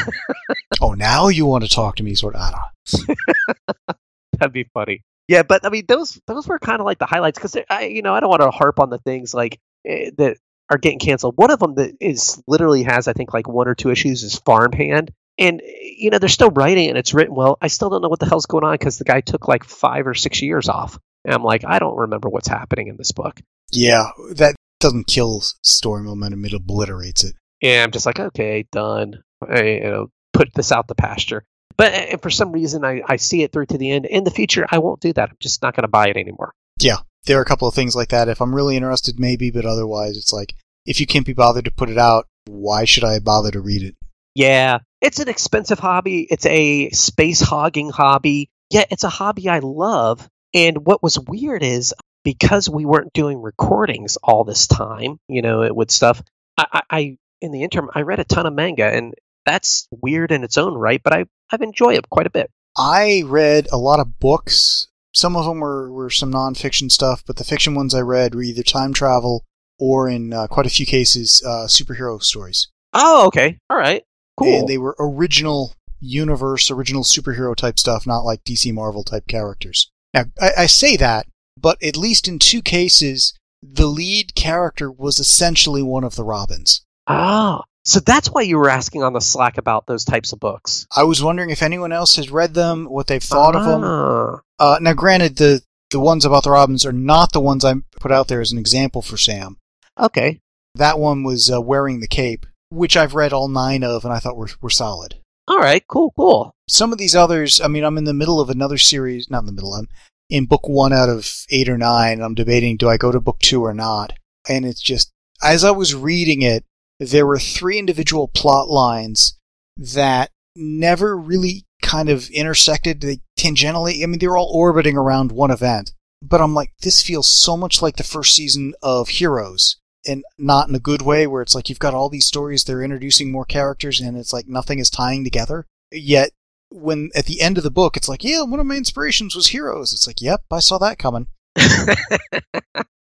[0.81, 2.41] Oh, now you want to talk to me, sort of.
[2.41, 3.95] I don't know.
[4.39, 5.03] That'd be funny.
[5.29, 8.03] Yeah, but I mean, those those were kind of like the highlights because I, you
[8.03, 10.39] know, I don't want to harp on the things like eh, that
[10.71, 11.37] are getting canceled.
[11.37, 14.37] One of them that is literally has, I think, like one or two issues is
[14.37, 17.59] Farmhand, and you know they're still writing and it's written well.
[17.61, 20.07] I still don't know what the hell's going on because the guy took like five
[20.07, 23.41] or six years off, and I'm like, I don't remember what's happening in this book.
[23.71, 27.35] Yeah, that doesn't kill story momentum; it obliterates it.
[27.63, 29.23] And I'm just like, okay, done.
[29.47, 31.45] I, you know, put this out the pasture.
[31.77, 34.07] But uh, for some reason, I, I see it through to the end.
[34.07, 35.31] In the future, I won't do that.
[35.31, 36.53] I'm just not going to buy it anymore.
[36.81, 38.29] Yeah, there are a couple of things like that.
[38.29, 40.55] If I'm really interested, maybe, but otherwise, it's like
[40.87, 43.83] if you can't be bothered to put it out, why should I bother to read
[43.83, 43.97] it?
[44.35, 46.27] Yeah, it's an expensive hobby.
[46.31, 48.49] It's a space hogging hobby.
[48.71, 50.29] Yeah, it's a hobby I love.
[50.55, 51.95] And what was weird is
[52.25, 56.23] because we weren't doing recordings all this time, you know, with stuff.
[56.57, 59.15] I, I in the interim, I read a ton of manga, and
[59.47, 61.03] that's weird in its own right.
[61.03, 62.51] But I I've enjoyed it quite a bit.
[62.77, 64.89] I read a lot of books.
[65.13, 68.43] Some of them were, were some nonfiction stuff, but the fiction ones I read were
[68.43, 69.45] either time travel
[69.79, 72.69] or, in uh, quite a few cases, uh, superhero stories.
[72.93, 73.59] Oh, okay.
[73.69, 74.05] All right.
[74.39, 74.61] Cool.
[74.61, 79.91] And they were original universe, original superhero type stuff, not like DC Marvel type characters.
[80.15, 81.27] Now, I, I say that,
[81.59, 86.83] but at least in two cases, the lead character was essentially one of the Robins.
[87.11, 90.87] Ah, so that's why you were asking on the Slack about those types of books.
[90.95, 93.83] I was wondering if anyone else has read them, what they've thought of them.
[93.85, 94.41] Ah.
[94.59, 98.13] Uh, now, granted, the the ones about the Robins are not the ones I put
[98.13, 99.57] out there as an example for Sam.
[99.99, 100.41] Okay.
[100.77, 104.19] That one was uh, wearing the cape, which I've read all nine of, and I
[104.19, 105.17] thought were were solid.
[105.49, 105.83] All right.
[105.89, 106.13] Cool.
[106.17, 106.55] Cool.
[106.69, 109.47] Some of these others, I mean, I'm in the middle of another series, not in
[109.47, 109.75] the middle.
[109.75, 109.89] I'm
[110.29, 112.15] in book one out of eight or nine.
[112.15, 114.13] And I'm debating do I go to book two or not.
[114.49, 115.11] And it's just
[115.43, 116.65] as I was reading it,
[117.01, 119.39] there were three individual plot lines
[119.77, 124.03] that never really kind of intersected they tangentially.
[124.03, 125.93] I mean, they were all orbiting around one event.
[126.23, 129.79] But I'm like, this feels so much like the first season of Heroes.
[130.07, 132.83] And not in a good way, where it's like you've got all these stories, they're
[132.83, 135.67] introducing more characters, and it's like nothing is tying together.
[135.93, 136.31] Yet,
[136.71, 139.49] when at the end of the book, it's like, yeah, one of my inspirations was
[139.49, 139.93] Heroes.
[139.93, 141.27] It's like, yep, I saw that coming.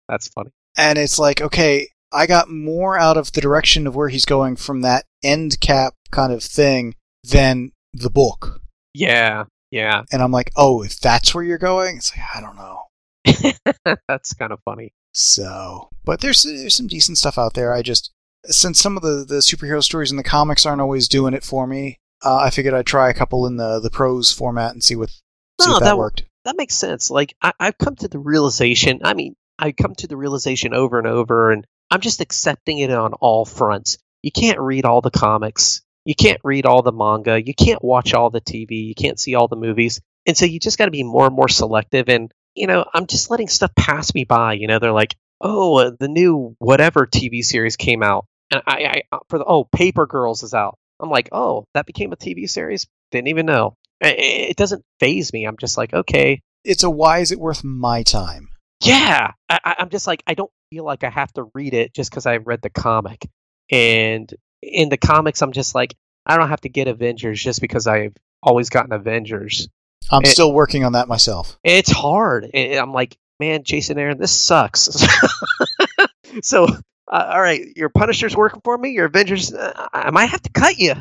[0.09, 0.51] that's funny.
[0.77, 4.57] And it's like, okay, I got more out of the direction of where he's going
[4.57, 8.61] from that end cap kind of thing than the book.
[8.95, 9.45] Yeah.
[9.71, 10.03] Yeah.
[10.11, 13.93] And I'm like, oh, if that's where you're going, it's like, I don't know.
[14.09, 14.93] that's kind of funny.
[15.13, 17.73] So, but there's there's some decent stuff out there.
[17.73, 18.13] I just
[18.47, 21.67] since some of the the superhero stories in the comics aren't always doing it for
[21.67, 24.97] me, uh, I figured I'd try a couple in the the prose format and see
[24.97, 25.21] what see
[25.61, 26.25] if that, that- worked.
[26.45, 27.11] That makes sense.
[27.11, 29.01] Like I, I've come to the realization.
[29.05, 32.91] I mean, I come to the realization over and over, and I'm just accepting it
[32.91, 33.99] on all fronts.
[34.23, 35.83] You can't read all the comics.
[36.05, 37.41] You can't read all the manga.
[37.45, 38.87] You can't watch all the TV.
[38.87, 40.01] You can't see all the movies.
[40.27, 42.09] And so you just got to be more and more selective.
[42.09, 44.55] And, you know, I'm just letting stuff pass me by.
[44.55, 48.27] You know, they're like, oh, uh, the new whatever TV series came out.
[48.51, 50.79] And I, I for the, oh, Paper Girls is out.
[51.01, 52.87] I'm like, oh, that became a TV series?
[53.13, 53.75] Didn't even know.
[54.03, 55.45] I- I- It doesn't phase me.
[55.47, 58.49] I'm just like, okay, It's a why is it worth my time?
[58.83, 59.33] Yeah.
[59.49, 62.27] I, I'm just like, I don't feel like I have to read it just because
[62.27, 63.29] I read the comic.
[63.71, 65.95] And in the comics, I'm just like,
[66.27, 69.69] I don't have to get Avengers just because I've always gotten Avengers.
[70.11, 71.59] I'm It- still working on that myself.
[71.65, 72.49] It's hard.
[72.55, 74.89] And I'm like, man, Jason Aaron, this sucks.
[76.43, 76.65] so,
[77.11, 78.91] uh, all right, your Punisher's working for me.
[78.91, 80.95] Your Avengers, uh, I might have to cut you.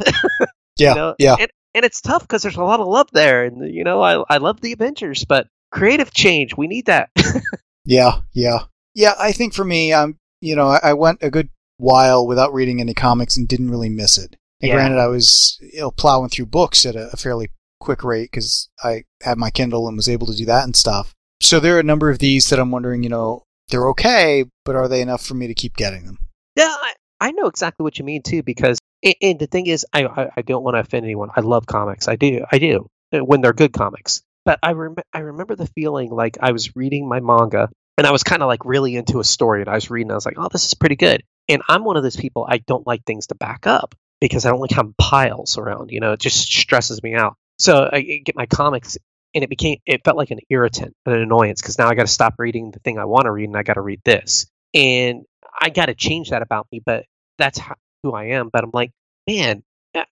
[0.78, 1.36] Yeah, know, yeah.
[1.40, 4.24] and, and it's tough because there's a lot of love there, and you know, I
[4.30, 7.10] I love the Avengers, but creative change, we need that.
[7.88, 8.60] Yeah, yeah,
[8.94, 9.14] yeah.
[9.18, 12.82] I think for me, I'm you know I, I went a good while without reading
[12.82, 14.36] any comics and didn't really miss it.
[14.62, 14.76] And Yeah.
[14.76, 18.70] granted, I was you know plowing through books at a, a fairly quick rate because
[18.84, 21.14] I had my Kindle and was able to do that and stuff.
[21.42, 24.76] So there are a number of these that I'm wondering, you know, they're okay, but
[24.76, 26.18] are they enough for me to keep getting them?
[26.56, 28.44] Yeah, I, I know exactly what you mean too.
[28.44, 31.30] Because and, and the thing is, I, I I don't want to offend anyone.
[31.36, 32.10] I love comics.
[32.10, 32.44] I do.
[32.52, 34.24] I do uh, when they're good comics.
[34.48, 38.12] But I rem- I remember the feeling like I was reading my manga and I
[38.12, 40.10] was kind of like really into a story and I was reading.
[40.10, 41.22] I was like, oh, this is pretty good.
[41.50, 42.48] And I'm one of those people.
[42.50, 45.92] I don't like things to back up because I don't like having piles around.
[45.92, 47.36] You know, it just stresses me out.
[47.60, 48.98] So I get my comics.
[49.36, 52.12] And it became, it felt like an irritant, an annoyance, because now I got to
[52.12, 54.48] stop reading the thing I want to read and I got to read this.
[54.74, 55.26] And
[55.60, 57.04] I got to change that about me, but
[57.38, 58.50] that's how, who I am.
[58.52, 58.92] But I'm like,
[59.28, 59.62] man,
[59.94, 60.06] uh,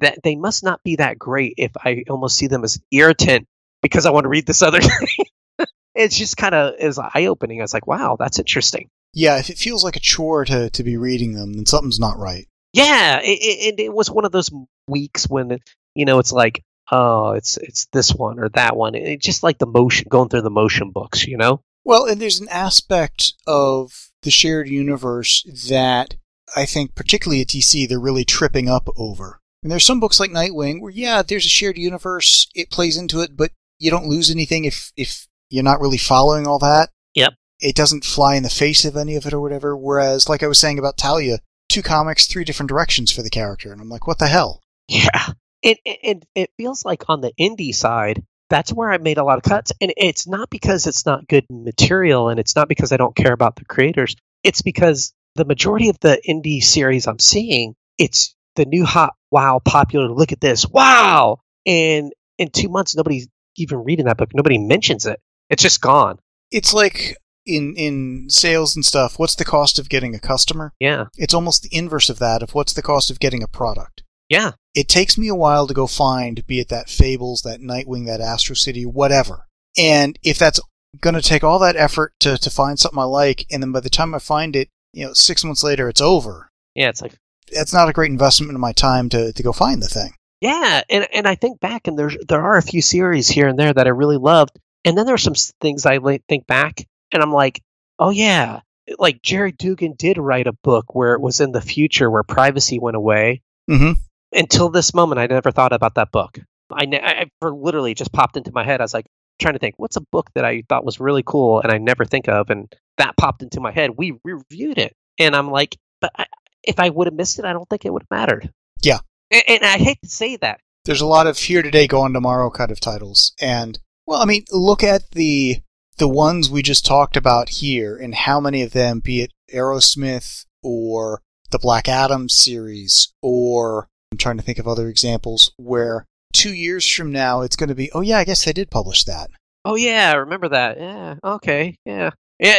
[0.00, 3.46] that they must not be that great if I almost see them as irritant
[3.82, 5.66] because I want to read this other thing.
[5.94, 7.60] it's just kind of is eye opening.
[7.60, 8.90] I was like, wow, that's interesting.
[9.14, 12.18] Yeah, if it feels like a chore to to be reading them, then something's not
[12.18, 12.46] right.
[12.72, 14.50] Yeah, it, it, and it was one of those
[14.86, 15.58] weeks when
[15.94, 18.94] you know it's like, oh, it's it's this one or that one.
[18.94, 21.62] It, just like the motion, going through the motion books, you know.
[21.84, 26.16] Well, and there's an aspect of the shared universe that
[26.56, 29.40] I think, particularly at DC, they're really tripping up over.
[29.62, 33.20] And there's some books like Nightwing where, yeah, there's a shared universe, it plays into
[33.20, 36.90] it, but you don't lose anything if if you're not really following all that.
[37.14, 37.34] Yep.
[37.60, 39.76] It doesn't fly in the face of any of it or whatever.
[39.76, 43.72] Whereas, like I was saying about Talia, two comics, three different directions for the character,
[43.72, 44.62] and I'm like, what the hell?
[44.88, 49.24] Yeah, and and it feels like on the indie side, that's where I made a
[49.24, 52.92] lot of cuts, and it's not because it's not good material, and it's not because
[52.92, 54.14] I don't care about the creators.
[54.44, 59.60] It's because the majority of the indie series I'm seeing, it's the new hot wow
[59.64, 63.28] popular look at this wow and in two months nobody's
[63.58, 66.18] even reading that book nobody mentions it it's just gone
[66.50, 69.18] It's like in in sales and stuff.
[69.18, 70.74] What's the cost of getting a customer?
[70.78, 72.42] yeah It's almost the inverse of that.
[72.42, 74.02] Of what's the cost of getting a product?
[74.28, 78.04] yeah It takes me a while to go find, be it that Fables, that Nightwing,
[78.06, 79.46] that Astro City, whatever.
[79.78, 80.60] And if that's
[81.00, 83.80] going to take all that effort to to find something I like, and then by
[83.80, 86.50] the time I find it, you know, six months later, it's over.
[86.74, 87.14] yeah it's like
[87.54, 90.12] That's not a great investment of my time to to go find the thing.
[90.40, 93.58] Yeah, and and I think back, and there's there are a few series here and
[93.58, 97.32] there that I really loved, and then there's some things I think back, and I'm
[97.32, 97.60] like,
[97.98, 98.60] oh yeah,
[98.98, 102.78] like Gerry Duggan did write a book where it was in the future where privacy
[102.78, 103.42] went away.
[103.68, 103.92] Mm-hmm.
[104.32, 106.38] Until this moment, I never thought about that book.
[106.70, 108.80] I, I I- for literally just popped into my head.
[108.80, 109.06] I was like
[109.40, 112.04] trying to think, what's a book that I thought was really cool, and I never
[112.04, 113.90] think of, and that popped into my head.
[113.96, 116.26] We reviewed it, and I'm like, but I,
[116.62, 118.52] if I would have missed it, I don't think it would have mattered.
[118.82, 118.98] Yeah.
[119.30, 120.60] And, and I hate to say that.
[120.84, 123.32] there's a lot of here today, gone tomorrow kind of titles.
[123.40, 125.58] And well, I mean, look at the
[125.98, 130.44] the ones we just talked about here, and how many of them, be it Arrowsmith
[130.62, 131.20] or
[131.50, 136.88] the Black Adam series, or I'm trying to think of other examples where two years
[136.88, 139.30] from now it's going to be, oh yeah, I guess they did publish that.
[139.64, 140.78] Oh yeah, I remember that.
[140.78, 141.16] Yeah.
[141.22, 141.76] Okay.
[141.84, 142.10] Yeah.
[142.38, 142.54] Yeah.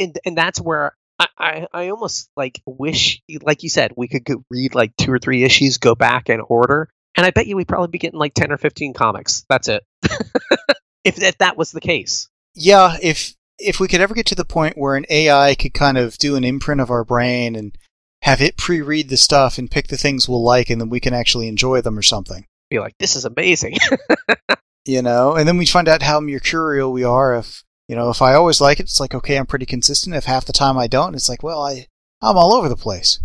[0.00, 4.24] And and that's where I, I I almost like wish, like you said, we could
[4.24, 7.56] go read like two or three issues, go back and order, and I bet you
[7.56, 9.44] we'd probably be getting like ten or fifteen comics.
[9.48, 9.84] That's it.
[11.04, 12.28] if if that was the case.
[12.54, 15.98] Yeah, if if we could ever get to the point where an AI could kind
[15.98, 17.76] of do an imprint of our brain and
[18.22, 21.14] have it pre-read the stuff and pick the things we'll like, and then we can
[21.14, 22.44] actually enjoy them or something.
[22.70, 23.76] Be like, this is amazing.
[24.88, 28.20] you know and then we find out how mercurial we are if you know if
[28.22, 30.86] i always like it it's like okay i'm pretty consistent if half the time i
[30.86, 31.86] don't it's like well i
[32.22, 33.20] i'm all over the place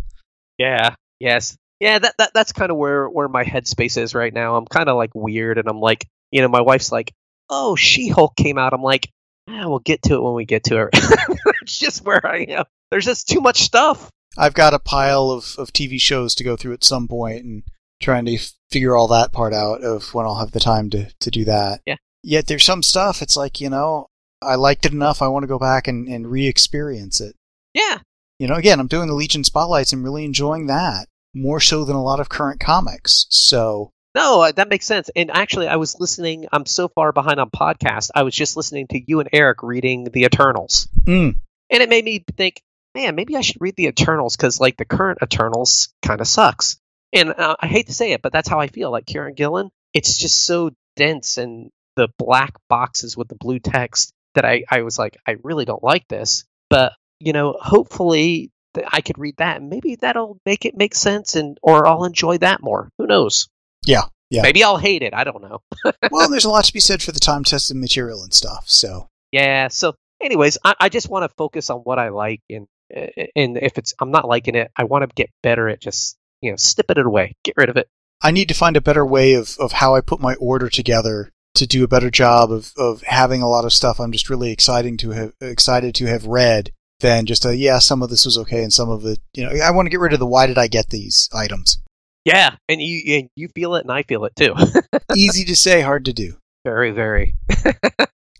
[0.59, 0.95] yeah.
[1.19, 1.57] Yes.
[1.79, 1.99] Yeah.
[1.99, 4.55] That, that that's kind of where where my headspace is right now.
[4.55, 7.11] I'm kind of like weird, and I'm like, you know, my wife's like,
[7.49, 8.71] oh, She Hulk came out.
[8.73, 9.09] I'm like,
[9.47, 10.89] yeah, we'll get to it when we get to it.
[11.63, 12.65] it's just where I am.
[12.91, 14.09] There's just too much stuff.
[14.37, 17.63] i've got a pile of, of tv shows to go through at some point and
[18.01, 21.09] trying to f- figure all that part out of when i'll have the time to,
[21.19, 21.95] to do that Yeah.
[22.23, 24.07] yet there's some stuff it's like you know
[24.45, 27.35] i liked it enough i want to go back and, and re-experience it
[27.73, 27.99] Yeah.
[28.39, 31.95] you know again i'm doing the legion spotlights i'm really enjoying that more so than
[31.95, 35.09] a lot of current comics so No, uh, that makes sense.
[35.15, 36.45] And actually, I was listening.
[36.51, 38.11] I'm so far behind on podcast.
[38.13, 41.35] I was just listening to you and Eric reading the Eternals, mm,
[41.71, 42.61] and it made me think,
[42.93, 46.77] man, maybe I should read the Eternals because like the current Eternals kind of sucks.
[47.11, 48.91] And uh, I hate to say it, but that's how I feel.
[48.91, 54.13] Like Kieron Gillen, it's just so dense and the black boxes with the blue text
[54.35, 56.45] that I I was like, I really don't like this.
[56.69, 58.51] But you know, hopefully.
[58.73, 62.05] th- I could read that, and maybe that'll make it make sense, and or I'll
[62.05, 62.89] enjoy that more.
[62.97, 63.47] Who knows?
[63.85, 65.13] yeah yeah Maybe I'll hate it.
[65.13, 65.59] I don't know.
[66.11, 68.63] well, there's a lot to be said for the time tested material and stuff.
[68.67, 69.67] So Yeah.
[69.67, 73.77] So, anyways, I, I just want to focus on what I like, and and if
[73.77, 76.97] it's I'm not liking it, I want to get better at just you know snipping
[76.97, 77.87] it away, get rid of it.
[78.21, 81.32] I need to find a better way of, of how I put my order together
[81.55, 84.51] to do a better job of, of having a lot of stuff I'm just really
[84.51, 88.37] exciting to have excited to have read than just a yeah some of this was
[88.39, 90.47] okay and some of it you know I want to get rid of the why
[90.47, 91.79] did I get these items.
[92.25, 94.55] Yeah, and you and you feel it, and I feel it too.
[95.15, 96.37] Easy to say, hard to do.
[96.63, 97.33] very, very.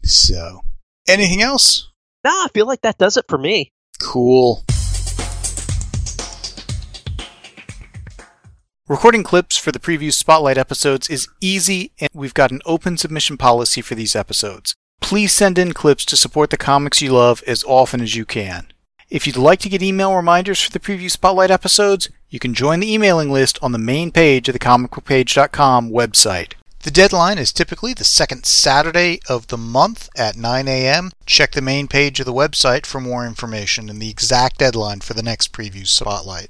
[0.05, 0.59] So,
[1.07, 1.89] anything else?
[2.25, 3.71] No, I feel like that does it for me.
[4.01, 4.65] Cool.
[8.89, 13.37] Recording clips for the preview spotlight episodes is easy, and we've got an open submission
[13.37, 14.75] policy for these episodes.
[14.99, 18.67] Please send in clips to support the comics you love as often as you can.
[19.09, 22.81] If you'd like to get email reminders for the preview spotlight episodes, you can join
[22.81, 26.55] the emailing list on the main page of the comicbookpage.com website.
[26.81, 31.11] The deadline is typically the second Saturday of the month at 9 a.m.
[31.25, 35.13] Check the main page of the website for more information and the exact deadline for
[35.13, 36.49] the next preview spotlight.